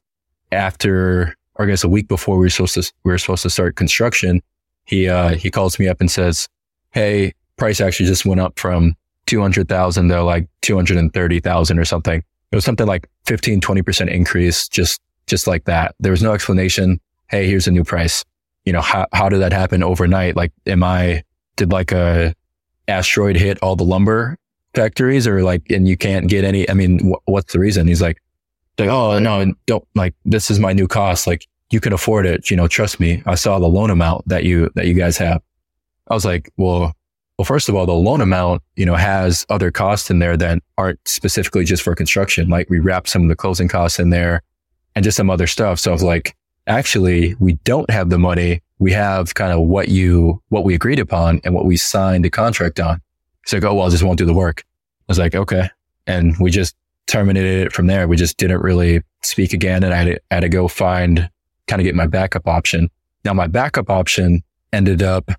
[0.51, 3.49] after, or I guess a week before we were supposed to, we were supposed to
[3.49, 4.41] start construction,
[4.85, 6.47] he, uh, he calls me up and says,
[6.91, 8.95] Hey, price actually just went up from
[9.25, 12.23] 200,000 to like 230,000 or something.
[12.51, 15.95] It was something like 15, 20% increase, just, just like that.
[15.99, 17.01] There was no explanation.
[17.29, 18.23] Hey, here's a new price
[18.67, 20.35] you know, how, how did that happen overnight?
[20.35, 21.23] Like, am I,
[21.55, 22.35] did like a
[22.89, 24.35] asteroid hit all the lumber
[24.75, 27.87] factories or like, and you can't get any, I mean, wh- what's the reason?
[27.87, 28.21] He's like,
[28.79, 31.27] like, oh, no, don't like, this is my new cost.
[31.27, 32.49] Like you can afford it.
[32.51, 33.23] You know, trust me.
[33.25, 35.41] I saw the loan amount that you, that you guys have.
[36.09, 36.93] I was like, well,
[37.37, 40.59] well, first of all, the loan amount, you know, has other costs in there that
[40.77, 42.49] aren't specifically just for construction.
[42.49, 44.41] Like we wrap some of the closing costs in there
[44.95, 45.79] and just some other stuff.
[45.79, 48.61] So I was like, actually we don't have the money.
[48.79, 52.29] We have kind of what you, what we agreed upon and what we signed a
[52.29, 53.01] contract on.
[53.45, 54.63] So I go, well, I just won't do the work.
[55.01, 55.69] I was like, okay.
[56.07, 56.75] And we just
[57.07, 58.07] terminated it from there.
[58.07, 59.83] We just didn't really speak again.
[59.83, 61.29] And I had to, had to go find,
[61.67, 62.89] kind of get my backup option.
[63.25, 65.31] Now my backup option ended up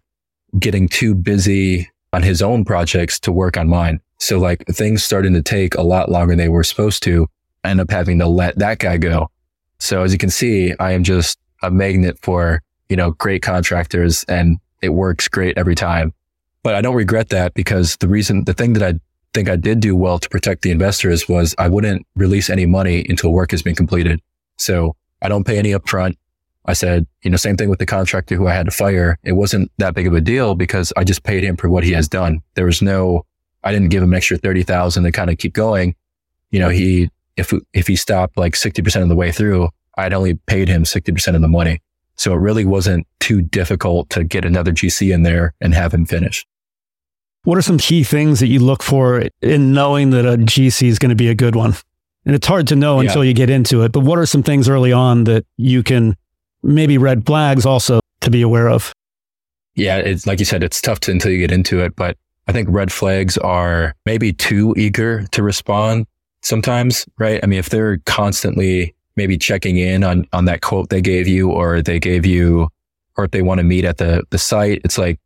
[0.58, 4.00] getting too busy on his own projects to work on mine.
[4.18, 7.28] So like things starting to take a lot longer than they were supposed to.
[7.64, 9.30] I end up having to let that guy go.
[9.78, 14.24] So as you can see, I am just a magnet for, you know, great contractors
[14.24, 16.12] and it works great every time.
[16.62, 18.98] But I don't regret that because the reason, the thing that I
[19.34, 23.04] think I did do well to protect the investors was I wouldn't release any money
[23.08, 24.20] until work has been completed.
[24.56, 26.16] So I don't pay any upfront.
[26.64, 29.18] I said, you know, same thing with the contractor who I had to fire.
[29.24, 31.92] It wasn't that big of a deal because I just paid him for what he
[31.92, 32.42] has done.
[32.54, 33.24] There was no,
[33.64, 35.94] I didn't give him extra 30,000 to kind of keep going.
[36.50, 40.34] You know, he, if, if he stopped like 60% of the way through, I'd only
[40.34, 41.80] paid him 60% of the money.
[42.16, 46.04] So it really wasn't too difficult to get another GC in there and have him
[46.04, 46.46] finish.
[47.48, 50.98] What are some key things that you look for in knowing that a GC is
[50.98, 51.74] going to be a good one?
[52.26, 53.06] And it's hard to know yeah.
[53.06, 56.14] until you get into it, but what are some things early on that you can
[56.62, 58.92] maybe red flags also to be aware of?
[59.76, 62.18] Yeah, it's like you said, it's tough to, until you get into it, but
[62.48, 66.06] I think red flags are maybe too eager to respond
[66.42, 67.40] sometimes, right?
[67.42, 71.50] I mean, if they're constantly maybe checking in on, on that quote they gave you
[71.50, 72.68] or they gave you,
[73.16, 75.18] or if they want to meet at the, the site, it's like,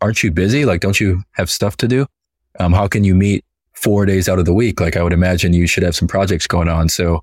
[0.00, 0.64] aren't you busy?
[0.64, 2.06] Like, don't you have stuff to do?
[2.58, 4.80] Um, how can you meet four days out of the week?
[4.80, 6.88] Like, I would imagine you should have some projects going on.
[6.88, 7.22] So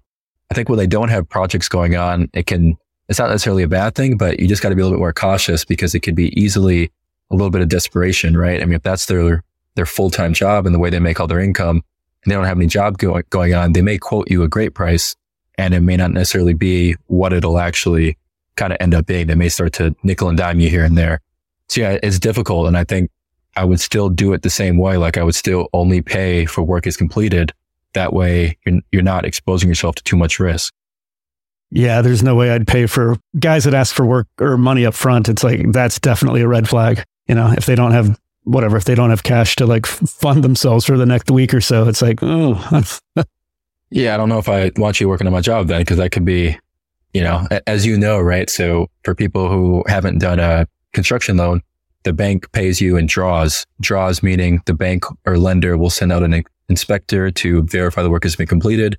[0.52, 2.78] I think when they don't have projects going on, it can,
[3.10, 5.02] it's not necessarily a bad thing, but you just got to be a little bit
[5.02, 6.92] more cautious because it could be easily
[7.32, 8.62] a little bit of desperation, right?
[8.62, 9.44] I mean, if that's their,
[9.76, 11.84] their full-time job and the way they make all their income
[12.24, 14.74] and they don't have any job go- going on, they may quote you a great
[14.74, 15.16] price
[15.58, 18.18] and it may not necessarily be what it'll actually
[18.56, 19.28] kind of end up being.
[19.28, 21.22] They may start to nickel and dime you here and there.
[21.70, 22.68] So yeah, it's difficult.
[22.68, 23.10] And I think
[23.56, 24.98] I would still do it the same way.
[24.98, 27.54] Like I would still only pay for work is completed.
[27.94, 30.74] That way you're, you're not exposing yourself to too much risk.
[31.72, 34.94] Yeah, there's no way I'd pay for guys that ask for work or money up
[34.94, 35.30] front.
[35.30, 37.04] It's like, that's definitely a red flag.
[37.28, 40.44] You know, if they don't have whatever, if they don't have cash to like fund
[40.44, 43.00] themselves for the next week or so, it's like, oh,
[43.90, 46.12] yeah, I don't know if I want you working on my job then, because that
[46.12, 46.58] could be,
[47.14, 48.50] you know, as you know, right?
[48.50, 51.62] So for people who haven't done a construction loan,
[52.04, 53.66] the bank pays you in draws.
[53.82, 58.24] Draws meaning the bank or lender will send out an inspector to verify the work
[58.24, 58.98] has been completed.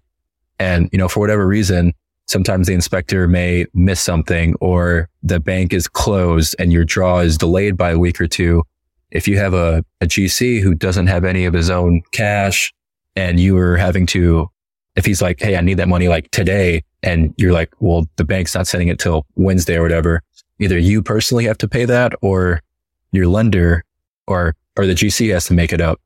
[0.59, 1.93] And, you know, for whatever reason,
[2.27, 7.39] sometimes the inspector may miss something or the bank is closed and your draw is
[7.39, 8.63] delayed by a week or two.
[9.11, 12.73] If you have a, a GC who doesn't have any of his own cash
[13.15, 14.49] and you are having to,
[14.97, 16.83] if he's like, Hey, I need that money like today.
[17.03, 20.23] And you're like, well, the bank's not sending it till Wednesday or whatever
[20.59, 22.63] either you personally have to pay that or
[23.13, 23.85] your lender
[24.27, 26.01] or, or the GC has to make it up.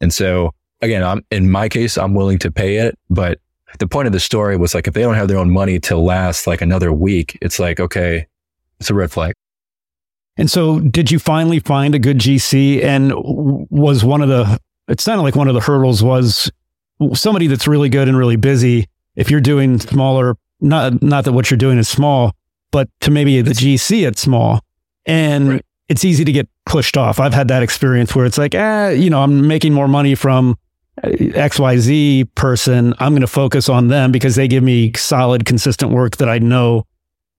[0.00, 3.40] And so again, I'm, in my case, I'm willing to pay it, but
[3.78, 5.96] the point of the story was like, if they don't have their own money to
[5.96, 8.26] last like another week, it's like, okay,
[8.80, 9.34] it's a red flag.
[10.36, 15.00] And so did you finally find a good GC and was one of the, it
[15.00, 16.50] sounded like one of the hurdles was
[17.14, 18.86] somebody that's really good and really busy.
[19.14, 22.34] If you're doing smaller, not, not that what you're doing is small,
[22.72, 24.60] but to maybe the GC it's small.
[25.06, 25.64] And right.
[25.88, 27.20] it's easy to get pushed off.
[27.20, 30.56] I've had that experience where it's like, eh, you know, I'm making more money from
[31.04, 32.94] XYZ person.
[32.98, 36.38] I'm going to focus on them because they give me solid, consistent work that I
[36.38, 36.86] know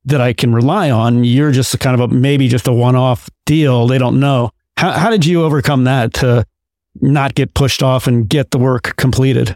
[0.06, 1.24] that I can rely on.
[1.24, 3.88] You're just kind of a maybe just a one off deal.
[3.88, 4.52] They don't know.
[4.78, 6.46] How, how did you overcome that to
[7.02, 9.56] not get pushed off and get the work completed?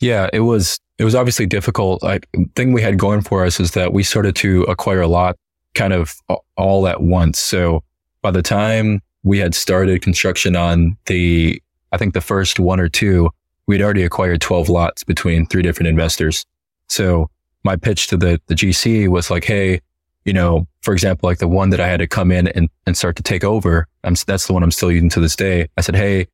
[0.00, 2.02] Yeah, it was it was obviously difficult.
[2.02, 5.34] Like thing we had going for us is that we started to acquire a lot
[5.74, 6.14] kind of
[6.58, 7.38] all at once.
[7.38, 7.82] So
[8.20, 11.60] by the time we had started construction on the,
[11.92, 13.30] I think the first one or two,
[13.66, 16.44] we'd already acquired 12 lots between three different investors.
[16.88, 17.30] So
[17.64, 19.80] my pitch to the, the GC was like, Hey,
[20.26, 22.94] you know, for example, like the one that I had to come in and, and
[22.94, 23.86] start to take over.
[24.04, 25.66] I'm, that's the one I'm still using to this day.
[25.78, 26.26] I said, Hey,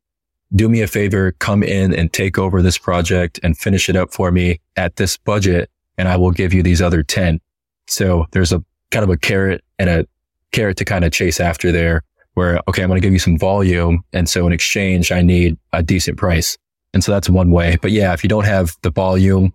[0.54, 4.12] do me a favor, come in and take over this project and finish it up
[4.12, 5.70] for me at this budget.
[5.98, 7.40] And I will give you these other 10.
[7.88, 10.06] So there's a kind of a carrot and a
[10.52, 12.02] carrot to kind of chase after there
[12.34, 14.04] where, okay, I'm going to give you some volume.
[14.12, 16.56] And so in exchange, I need a decent price.
[16.92, 17.78] And so that's one way.
[17.80, 19.52] But yeah, if you don't have the volume,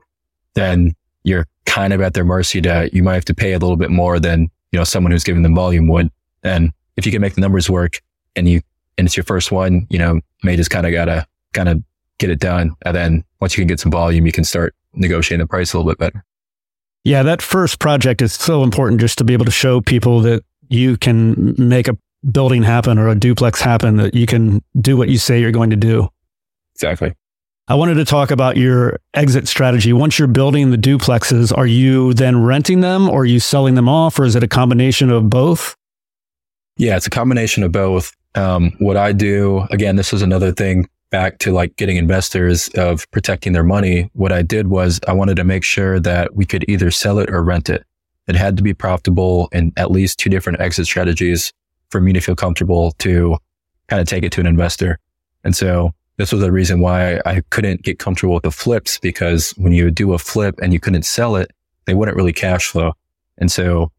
[0.56, 3.78] then you're kind of at their mercy to, you might have to pay a little
[3.78, 6.10] bit more than, you know, someone who's giving them volume would.
[6.44, 8.02] And if you can make the numbers work
[8.36, 8.62] and you
[9.02, 11.82] and it's your first one, you know, may just kind of gotta kind of
[12.20, 12.76] get it done.
[12.84, 15.78] And then once you can get some volume, you can start negotiating the price a
[15.78, 16.24] little bit better.
[17.04, 20.44] Yeah, that first project is so important just to be able to show people that
[20.70, 21.98] you can make a
[22.32, 25.72] building happen or a duplex happen, that you can do what you say you're going
[25.72, 26.08] to do.
[26.76, 27.16] Exactly.
[27.68, 29.94] I wanted to talk about your exit strategy.
[29.94, 33.90] Once you're building the duplexes, are you then renting them or are you selling them
[33.90, 35.76] off or is it a combination of both?
[36.78, 38.16] Yeah, it's a combination of both.
[38.36, 43.10] Um, what I do, again, this is another thing back to like getting investors of
[43.12, 44.10] protecting their money.
[44.14, 47.30] What I did was I wanted to make sure that we could either sell it
[47.30, 47.86] or rent it.
[48.28, 51.52] It had to be profitable in at least two different exit strategies
[51.90, 53.38] for me to feel comfortable to
[53.90, 54.98] kind of take it to an investor.
[55.44, 59.52] And so this was the reason why I couldn't get comfortable with the flips because
[59.58, 61.52] when you do a flip and you couldn't sell it,
[61.86, 62.94] they wouldn't really cash flow.
[63.38, 63.92] And so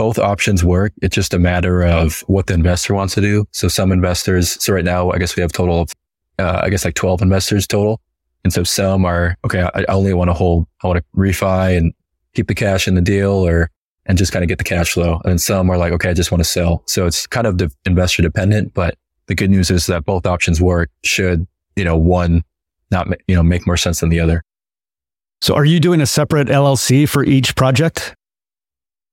[0.00, 0.94] both options work.
[1.02, 3.44] It's just a matter of what the investor wants to do.
[3.50, 5.92] So some investors, so right now, I guess we have total of,
[6.38, 8.00] uh, I guess like 12 investors total.
[8.42, 11.92] And so some are, okay, I, only want to hold, I want to refi and
[12.32, 13.68] keep the cash in the deal or,
[14.06, 15.20] and just kind of get the cash flow.
[15.26, 16.82] And some are like, okay, I just want to sell.
[16.86, 18.94] So it's kind of the investor dependent, but
[19.26, 21.46] the good news is that both options work should,
[21.76, 22.42] you know, one
[22.90, 24.42] not, you know, make more sense than the other.
[25.42, 28.14] So are you doing a separate LLC for each project?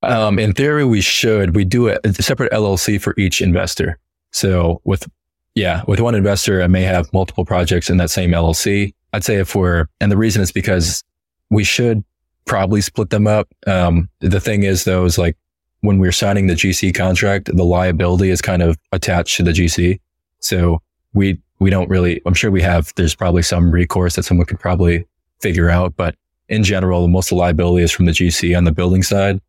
[0.02, 1.56] Um, in theory, we should.
[1.56, 3.98] We do a, a separate LLC for each investor.
[4.30, 5.08] So with,
[5.54, 8.94] yeah, with one investor, I may have multiple projects in that same LLC.
[9.12, 11.02] I'd say if we're, and the reason is because
[11.50, 12.04] we should
[12.44, 13.48] probably split them up.
[13.66, 15.36] Um, the thing is though, is like
[15.80, 20.00] when we're signing the GC contract, the liability is kind of attached to the GC.
[20.40, 20.80] So
[21.14, 24.60] we, we don't really, I'm sure we have, there's probably some recourse that someone could
[24.60, 25.06] probably
[25.40, 26.14] figure out, but
[26.48, 29.40] in general, most of the liability is from the GC on the building side.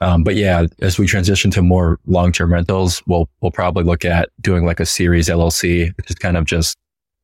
[0.00, 4.28] Um, but yeah, as we transition to more long-term rentals, we'll, we'll probably look at
[4.40, 6.76] doing like a series LLC, which is kind of just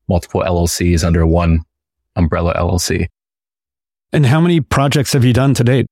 [0.09, 1.63] multiple LLCs under one
[2.17, 3.07] umbrella LLC.
[4.13, 5.87] And how many projects have you done to date?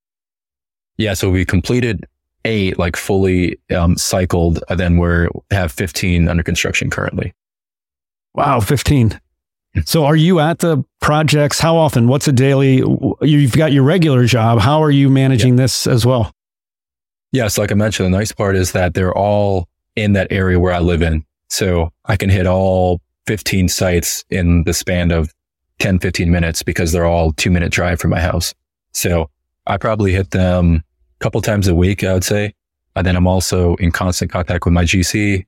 [0.97, 1.15] Yeah.
[1.15, 2.07] So we completed
[2.45, 7.33] eight, like fully um, cycled, and then we're have 15 under construction currently.
[8.35, 8.61] Wow.
[8.61, 9.21] 15.
[9.85, 11.59] So are you at the projects?
[11.59, 12.07] How often?
[12.07, 12.83] What's a daily?
[13.23, 14.61] You've got your regular job.
[14.61, 15.65] How are you managing yeah.
[15.65, 16.31] this as well?
[17.33, 20.73] Yes, like I mentioned, the nice part is that they're all in that area where
[20.73, 21.25] I live in.
[21.49, 25.33] So I can hit all 15 sites in the span of
[25.79, 28.55] 10, 15 minutes because they're all two minute drive from my house.
[28.93, 29.31] So
[29.67, 30.83] I probably hit them
[31.21, 32.53] a couple times a week, I would say.
[32.97, 35.47] And then I'm also in constant contact with my GC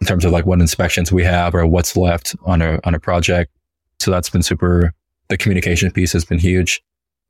[0.00, 3.00] in terms of like what inspections we have or what's left on a, on a
[3.00, 3.52] project.
[3.98, 4.92] So that's been super,
[5.28, 6.82] the communication piece has been huge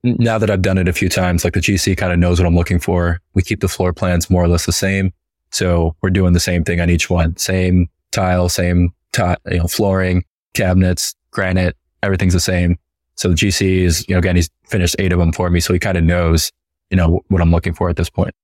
[0.02, 2.46] now that I've done it a few times, like the GC kind of knows what
[2.46, 3.20] I'm looking for.
[3.34, 5.12] We keep the floor plans more or less the same.
[5.50, 7.36] So we're doing the same thing on each one.
[7.36, 10.24] Same tile, same tile, you know, flooring,
[10.54, 12.78] cabinets, granite, everything's the same.
[13.14, 15.60] So the GC is, you know, again, he's finished eight of them for me.
[15.60, 16.52] So he kind of knows,
[16.90, 18.34] you know, what I'm looking for at this point.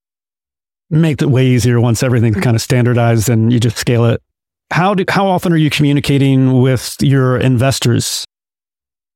[0.91, 4.23] Make it way easier once everything's kind of standardized and you just scale it.
[4.71, 8.25] How do, how often are you communicating with your investors?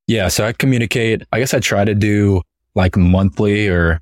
[0.07, 0.29] Yeah.
[0.29, 2.43] So I communicate, I guess I try to do
[2.75, 4.01] like monthly or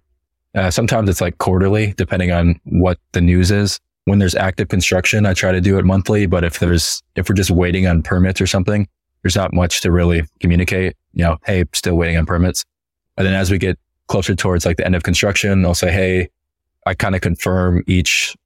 [0.55, 3.81] uh, sometimes it's like quarterly, depending on what the news is.
[4.05, 6.27] When there's active construction, I try to do it monthly.
[6.27, 8.87] But if there's, if we're just waiting on permits or something,
[9.23, 10.95] there's not much to really communicate.
[11.15, 12.65] You know, hey, still waiting on permits.
[13.17, 13.79] And then as we get
[14.09, 16.29] closer towards like the end of construction, I'll say, hey,
[16.87, 18.37] I kind of confirm each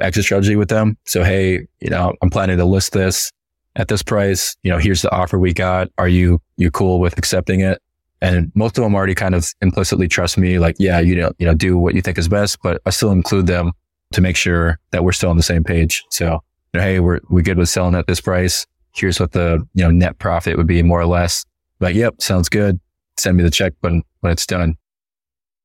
[0.00, 0.96] exit strategy with them.
[1.04, 3.30] So, hey, you know, I'm planning to list this
[3.76, 5.88] at this price, you know, here's the offer we got.
[5.98, 7.80] Are you, you cool with accepting it?
[8.20, 10.58] And most of them already kind of implicitly trust me.
[10.58, 13.10] Like, yeah, you know, you know, do what you think is best, but I still
[13.10, 13.72] include them
[14.12, 16.04] to make sure that we're still on the same page.
[16.10, 16.40] So,
[16.72, 18.66] you know, hey, we're, we good with selling at this price.
[18.94, 21.44] Here's what the, you know, net profit would be more or less.
[21.80, 22.80] Like, yep, sounds good.
[23.18, 24.76] Send me the check when, when it's done.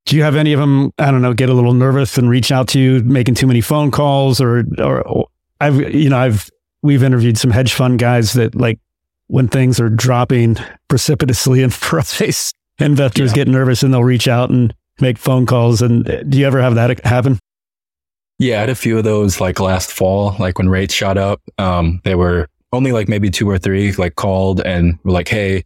[0.05, 2.51] Do you have any of them, I don't know, get a little nervous and reach
[2.51, 5.27] out to you, making too many phone calls or, or
[5.61, 6.49] I've, you know, I've
[6.81, 8.79] we've interviewed some hedge fund guys that like
[9.27, 10.57] when things are dropping
[10.87, 13.35] precipitously in price, investors yeah.
[13.35, 15.81] get nervous and they'll reach out and make phone calls.
[15.81, 17.39] And uh, do you ever have that happen?
[18.37, 21.41] Yeah, I had a few of those like last fall, like when rates shot up.
[21.57, 25.63] Um, they were only like maybe two or three like called and were like, Hey,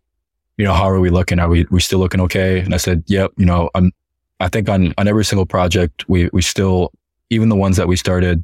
[0.57, 1.40] you know, how are we looking?
[1.40, 2.60] Are we, we still looking okay?
[2.60, 3.91] And I said, yep, you know, I'm,
[4.40, 6.91] I think on, on every single project, we, we still,
[7.30, 8.44] even the ones that we started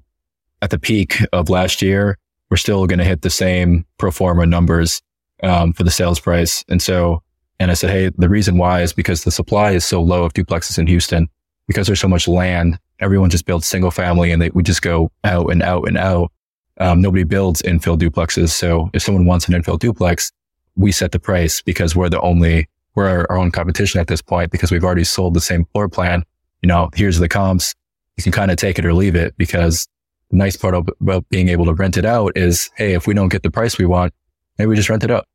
[0.62, 2.18] at the peak of last year,
[2.50, 5.02] we're still going to hit the same pro forma numbers
[5.44, 6.64] um, for the sales price.
[6.68, 7.22] And so,
[7.60, 10.34] and I said, hey, the reason why is because the supply is so low of
[10.34, 11.30] duplexes in Houston
[11.68, 12.80] because there's so much land.
[13.00, 16.32] Everyone just builds single family and they we just go out and out and out.
[16.80, 18.50] Um, nobody builds infill duplexes.
[18.50, 20.32] So if someone wants an infill duplex,
[20.76, 24.22] we set the price because we're the only, we're our, our own competition at this
[24.22, 26.24] point because we've already sold the same floor plan.
[26.62, 27.76] You know, here's the comps.
[28.18, 29.88] You can kind of take it or leave it because
[30.30, 33.30] the nice part about being able to rent it out is, Hey, if we don't
[33.30, 34.14] get the price we want,
[34.58, 35.26] maybe we just rent it out.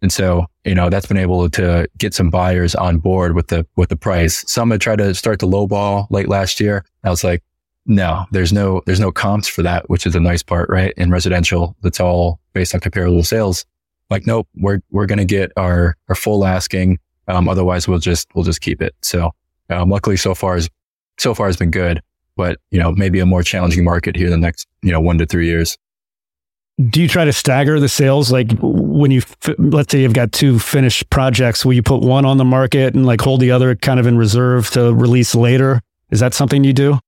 [0.00, 3.66] And so, you know, that's been able to get some buyers on board with the,
[3.76, 4.44] with the price.
[4.50, 6.84] Some had tried to start the low ball late last year.
[7.02, 7.42] I was like,
[7.86, 10.92] no, there's no, there's no comps for that, which is a nice part, right?
[10.96, 13.64] In residential, that's all based on comparable sales.
[14.10, 16.98] Like, nope, we're, we're going to get our, our full asking.
[17.26, 18.94] Um, otherwise we'll just, we'll just keep it.
[19.02, 19.32] So,
[19.70, 20.68] um, luckily so far is,
[21.18, 22.00] so far has been good,
[22.38, 25.18] but you know, maybe a more challenging market here in the next, you know, one
[25.18, 25.76] to three years.
[26.88, 28.30] Do you try to stagger the sales?
[28.30, 29.20] Like when you,
[29.58, 33.04] let's say you've got two finished projects, will you put one on the market and
[33.04, 35.80] like hold the other kind of in reserve to release later?
[36.10, 37.00] Is that something you do?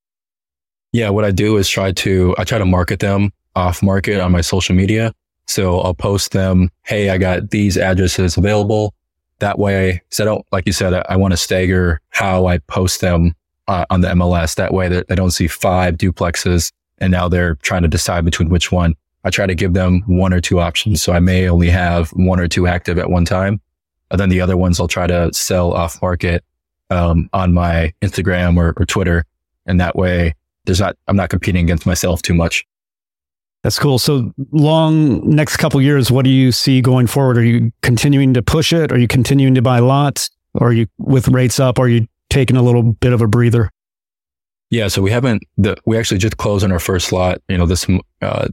[0.93, 4.33] Yeah, what I do is try to I try to market them off market on
[4.33, 5.13] my social media.
[5.47, 8.95] So I'll post them, hey, I got these addresses available.
[9.39, 12.59] That way, so I don't, like you said, I, I want to stagger how I
[12.59, 13.35] post them
[13.71, 14.57] uh, on the MLS.
[14.57, 18.51] That way, that they don't see five duplexes and now they're trying to decide between
[18.51, 18.95] which one.
[19.25, 21.03] I try to give them one or two options.
[21.03, 23.61] So I may only have one or two active at one time.
[24.11, 26.45] And then the other ones I'll try to sell off market
[26.91, 29.25] um, on my Instagram or, or Twitter.
[29.67, 30.35] And that way
[30.65, 32.67] there's not, I'm not competing against myself too much.
[33.63, 33.99] That's cool.
[33.99, 37.39] So long next couple years, what do you see going forward?
[37.39, 38.91] Are you continuing to push it?
[38.91, 40.31] Are you continuing to buy lots?
[40.55, 41.79] Or are you with rates up?
[41.79, 43.71] Are you taking a little bit of a breather?
[44.71, 44.89] Yeah.
[44.89, 47.87] So we haven't, the, we actually just closed on our first lot, you know, this,
[48.23, 48.49] uh,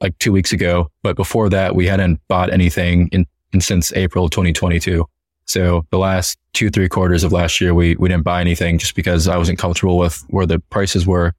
[0.00, 0.90] like two weeks ago.
[1.02, 5.06] But before that, we hadn't bought anything in, in since April 2022.
[5.46, 8.94] So the last two, three quarters of last year, we, we didn't buy anything just
[8.94, 11.32] because I wasn't comfortable with where the prices were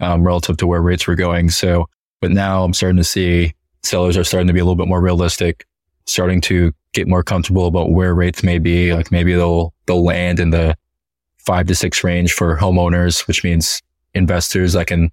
[0.00, 1.50] um, relative to where rates were going.
[1.50, 1.88] So,
[2.20, 5.00] but now I'm starting to see sellers are starting to be a little bit more
[5.00, 5.66] realistic,
[6.06, 8.92] starting to get more comfortable about where rates may be.
[8.92, 10.76] Like maybe they'll, they'll land in the
[11.44, 13.82] five to six range for homeowners, which means
[14.14, 14.76] investors.
[14.76, 15.10] I can,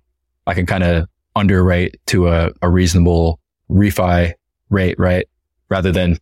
[0.48, 3.40] I can kind of underwrite to a, a reasonable
[3.70, 4.34] refi
[4.70, 5.28] rate, right?
[5.70, 6.18] Rather than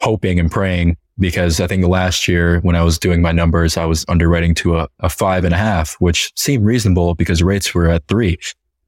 [0.00, 3.84] hoping and praying because I think last year when I was doing my numbers, I
[3.84, 7.88] was underwriting to a, a five and a half, which seemed reasonable because rates were
[7.88, 8.38] at three.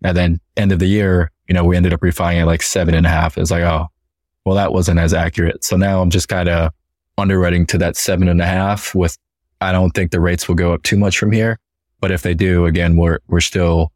[0.02, 2.94] And then end of the year, you know, we ended up refining at like seven
[2.94, 3.36] and a half.
[3.36, 3.88] It's like, oh,
[4.44, 5.64] well, that wasn't as accurate.
[5.64, 6.72] So now I'm just kind of
[7.18, 9.18] underwriting to that seven and a half with,
[9.60, 11.58] I don't think the rates will go up too much from here.
[12.00, 13.92] But if they do, again, we're, we're still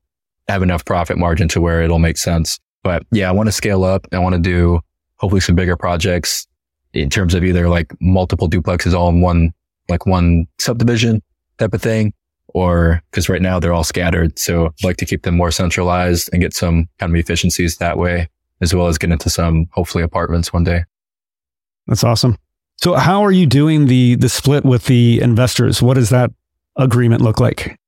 [0.49, 2.59] have enough profit margin to where it'll make sense.
[2.83, 4.07] But yeah, I want to scale up.
[4.13, 4.81] I want to do
[5.17, 6.47] hopefully some bigger projects
[6.93, 9.53] in terms of either like multiple duplexes all in one,
[9.89, 11.23] like one subdivision
[11.59, 12.13] type of thing,
[12.49, 14.39] or because right now they're all scattered.
[14.39, 17.97] So I'd like to keep them more centralized and get some kind of efficiencies that
[17.97, 18.29] way,
[18.61, 20.85] as well as get into some hopefully apartments one day.
[21.87, 22.37] That's awesome.
[22.79, 25.83] So how are you doing the the split with the investors?
[25.83, 26.31] What does that
[26.77, 27.79] agreement look like?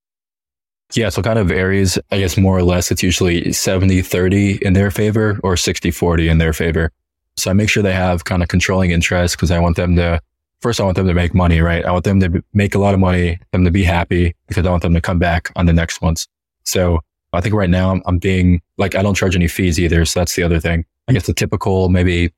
[0.95, 1.99] Yeah, so kind of varies.
[2.13, 6.29] I guess more or less it's usually 70 30 in their favor or 60 40
[6.29, 6.93] in their favor.
[7.37, 10.21] So I make sure they have kind of controlling interest because I want them to,
[10.61, 11.85] first, I want them to make money, right?
[11.85, 14.71] I want them to make a lot of money, them to be happy because I
[14.71, 16.27] want them to come back on the next ones.
[16.65, 17.01] So
[17.33, 20.05] I think right now I'm, I'm being like, I don't charge any fees either.
[20.07, 20.87] So that's the other thing.
[21.09, 22.33] I guess the typical maybe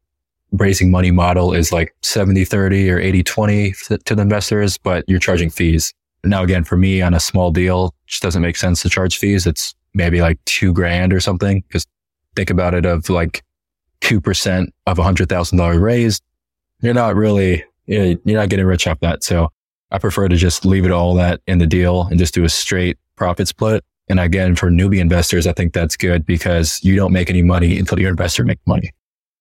[0.53, 3.73] raising money model is like 70, 30 or 80, 20
[4.05, 5.93] to the investors, but you're charging fees.
[6.25, 9.47] Now, again, for me on a small deal, just doesn't make sense to charge fees.
[9.47, 11.63] It's maybe like two grand or something.
[11.71, 11.87] Cause
[12.35, 13.43] think about it of like
[14.01, 16.21] 2% of a $100,000 raise,
[16.81, 19.23] you're not really, you're not getting rich off that.
[19.25, 19.49] So
[19.91, 22.49] I prefer to just leave it all that in the deal and just do a
[22.49, 23.85] straight profit split.
[24.09, 27.79] And again, for newbie investors, I think that's good because you don't make any money
[27.79, 28.91] until your investor makes money.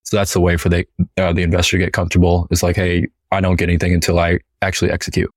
[0.07, 0.85] So that's the way for the,
[1.17, 2.47] uh, the investor to get comfortable.
[2.49, 5.29] It's like, Hey, I don't get anything until I actually execute.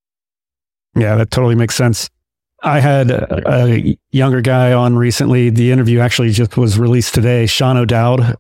[0.97, 2.09] Yeah, that totally makes sense.
[2.63, 5.51] I had a, younger guy on recently.
[5.51, 7.47] The interview actually just was released today.
[7.47, 8.37] Sean O'Dowd,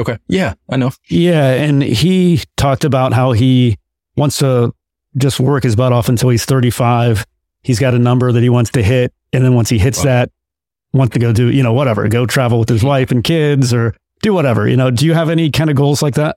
[0.00, 0.16] Okay.
[0.28, 0.90] Yeah, I know.
[1.08, 1.52] Yeah.
[1.52, 3.76] And he talked about how he
[4.16, 4.72] wants to
[5.16, 7.26] just work his butt off until he's 35.
[7.62, 9.12] He's got a number that he wants to hit.
[9.34, 10.04] And then once he hits wow.
[10.04, 10.30] that,
[10.94, 13.94] wants to go do, you know, whatever, go travel with his wife and kids or
[14.22, 14.68] do whatever.
[14.68, 16.36] You know, do you have any kind of goals like that?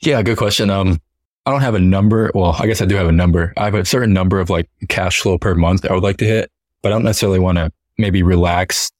[0.00, 0.70] Yeah, good question.
[0.70, 1.00] Um,
[1.46, 2.30] I don't have a number.
[2.34, 3.52] Well, I guess I do have a number.
[3.56, 6.24] I have a certain number of like cash flow per month I would like to
[6.24, 6.50] hit,
[6.82, 8.90] but I don't necessarily want to maybe relax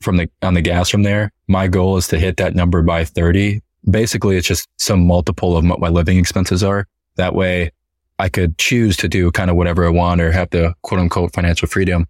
[0.00, 1.32] from the on the gas from there.
[1.48, 3.62] My goal is to hit that number by 30.
[3.90, 6.86] Basically, it's just some multiple of what my living expenses are.
[7.16, 7.70] That way
[8.18, 11.32] I could choose to do kind of whatever I want or have the quote unquote
[11.34, 12.06] financial freedom.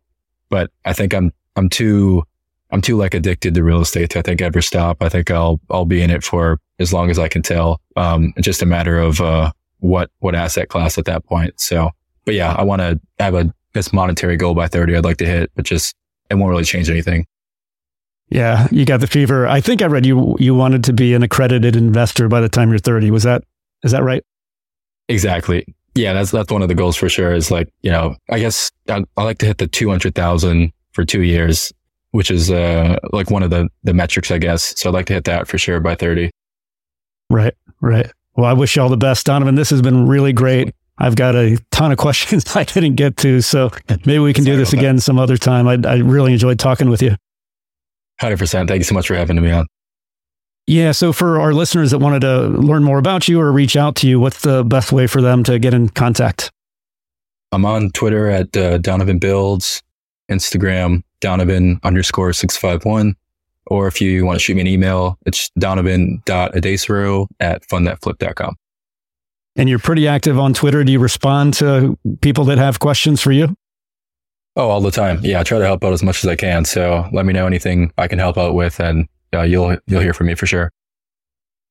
[0.49, 2.25] But I think I'm, I'm too,
[2.71, 5.03] I'm too like addicted to real estate to I think ever stop.
[5.03, 7.81] I think I'll, I'll be in it for as long as I can tell.
[7.97, 11.61] Um, it's just a matter of, uh, what, what asset class at that point.
[11.61, 11.91] So,
[12.25, 15.27] but yeah, I want to have a, this monetary goal by 30 I'd like to
[15.27, 15.95] hit, but just,
[16.31, 17.27] it won't really change anything.
[18.29, 19.47] Yeah, you got the fever.
[19.47, 22.71] I think I read you you wanted to be an accredited investor by the time
[22.71, 23.11] you're 30.
[23.11, 23.45] Was that
[23.85, 24.23] is that right?
[25.09, 25.65] Exactly.
[25.95, 27.33] Yeah, that's that's one of the goals for sure.
[27.33, 31.23] Is like you know, I guess I, I like to hit the 200,000 for two
[31.23, 31.73] years.
[32.17, 34.73] Which is uh, like one of the the metrics, I guess.
[34.81, 36.31] So I'd like to hit that for sure by 30.
[37.29, 37.53] Right,
[37.83, 38.11] right.
[38.37, 39.55] Well, I wish you all the best, Donovan.
[39.55, 40.75] This has been really great.
[40.97, 43.71] I've got a ton of questions I didn't get to, so
[44.07, 45.03] maybe we can Sorry do this again that.
[45.03, 45.69] some other time.
[45.69, 47.17] I, I really enjoyed talking with you.
[48.23, 48.67] 100%.
[48.67, 49.67] Thank you so much for having me on.
[50.67, 50.93] Yeah.
[50.93, 54.09] So, for our listeners that wanted to learn more about you or reach out to
[54.09, 56.51] you, what's the best way for them to get in contact?
[57.53, 59.83] I'm on Twitter at uh, Donovan Builds,
[60.31, 63.15] Instagram, Donovan underscore 651.
[63.69, 68.55] Or if you want to shoot me an email, it's donovan.adesoro at fundthatflip.com.
[69.57, 70.85] And you're pretty active on Twitter.
[70.85, 73.57] Do you respond to people that have questions for you?
[74.55, 75.19] Oh, all the time.
[75.23, 76.65] Yeah, I try to help out as much as I can.
[76.65, 80.15] So let me know anything I can help out with, and uh, you'll you'll hear
[80.15, 80.73] from me for sure.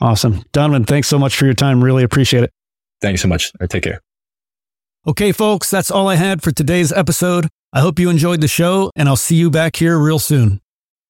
[0.01, 0.83] Awesome, Donovan.
[0.85, 1.83] Thanks so much for your time.
[1.83, 2.51] Really appreciate it.
[3.01, 3.51] Thank you so much.
[3.59, 4.01] Right, take care.
[5.07, 7.47] Okay, folks, that's all I had for today's episode.
[7.75, 10.61] I hope you enjoyed the show, and I'll see you back here real soon.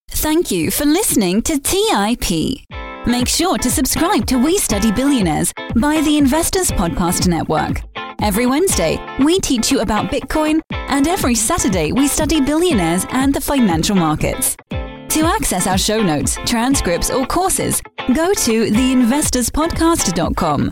[0.09, 2.65] Thank you for listening to TIP.
[3.05, 7.83] Make sure to subscribe to We Study Billionaires by the Investors Podcast Network.
[8.19, 13.41] Every Wednesday, we teach you about Bitcoin, and every Saturday, we study billionaires and the
[13.41, 14.57] financial markets.
[14.71, 17.79] To access our show notes, transcripts, or courses,
[18.15, 20.71] go to theinvestorspodcast.com.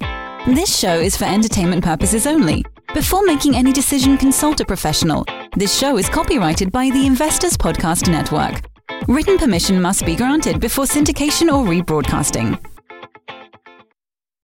[0.56, 2.66] This show is for entertainment purposes only.
[2.94, 5.26] Before making any decision, consult a professional.
[5.56, 8.70] This show is copyrighted by the Investors Podcast Network.
[9.08, 12.73] Written permission must be granted before syndication or rebroadcasting.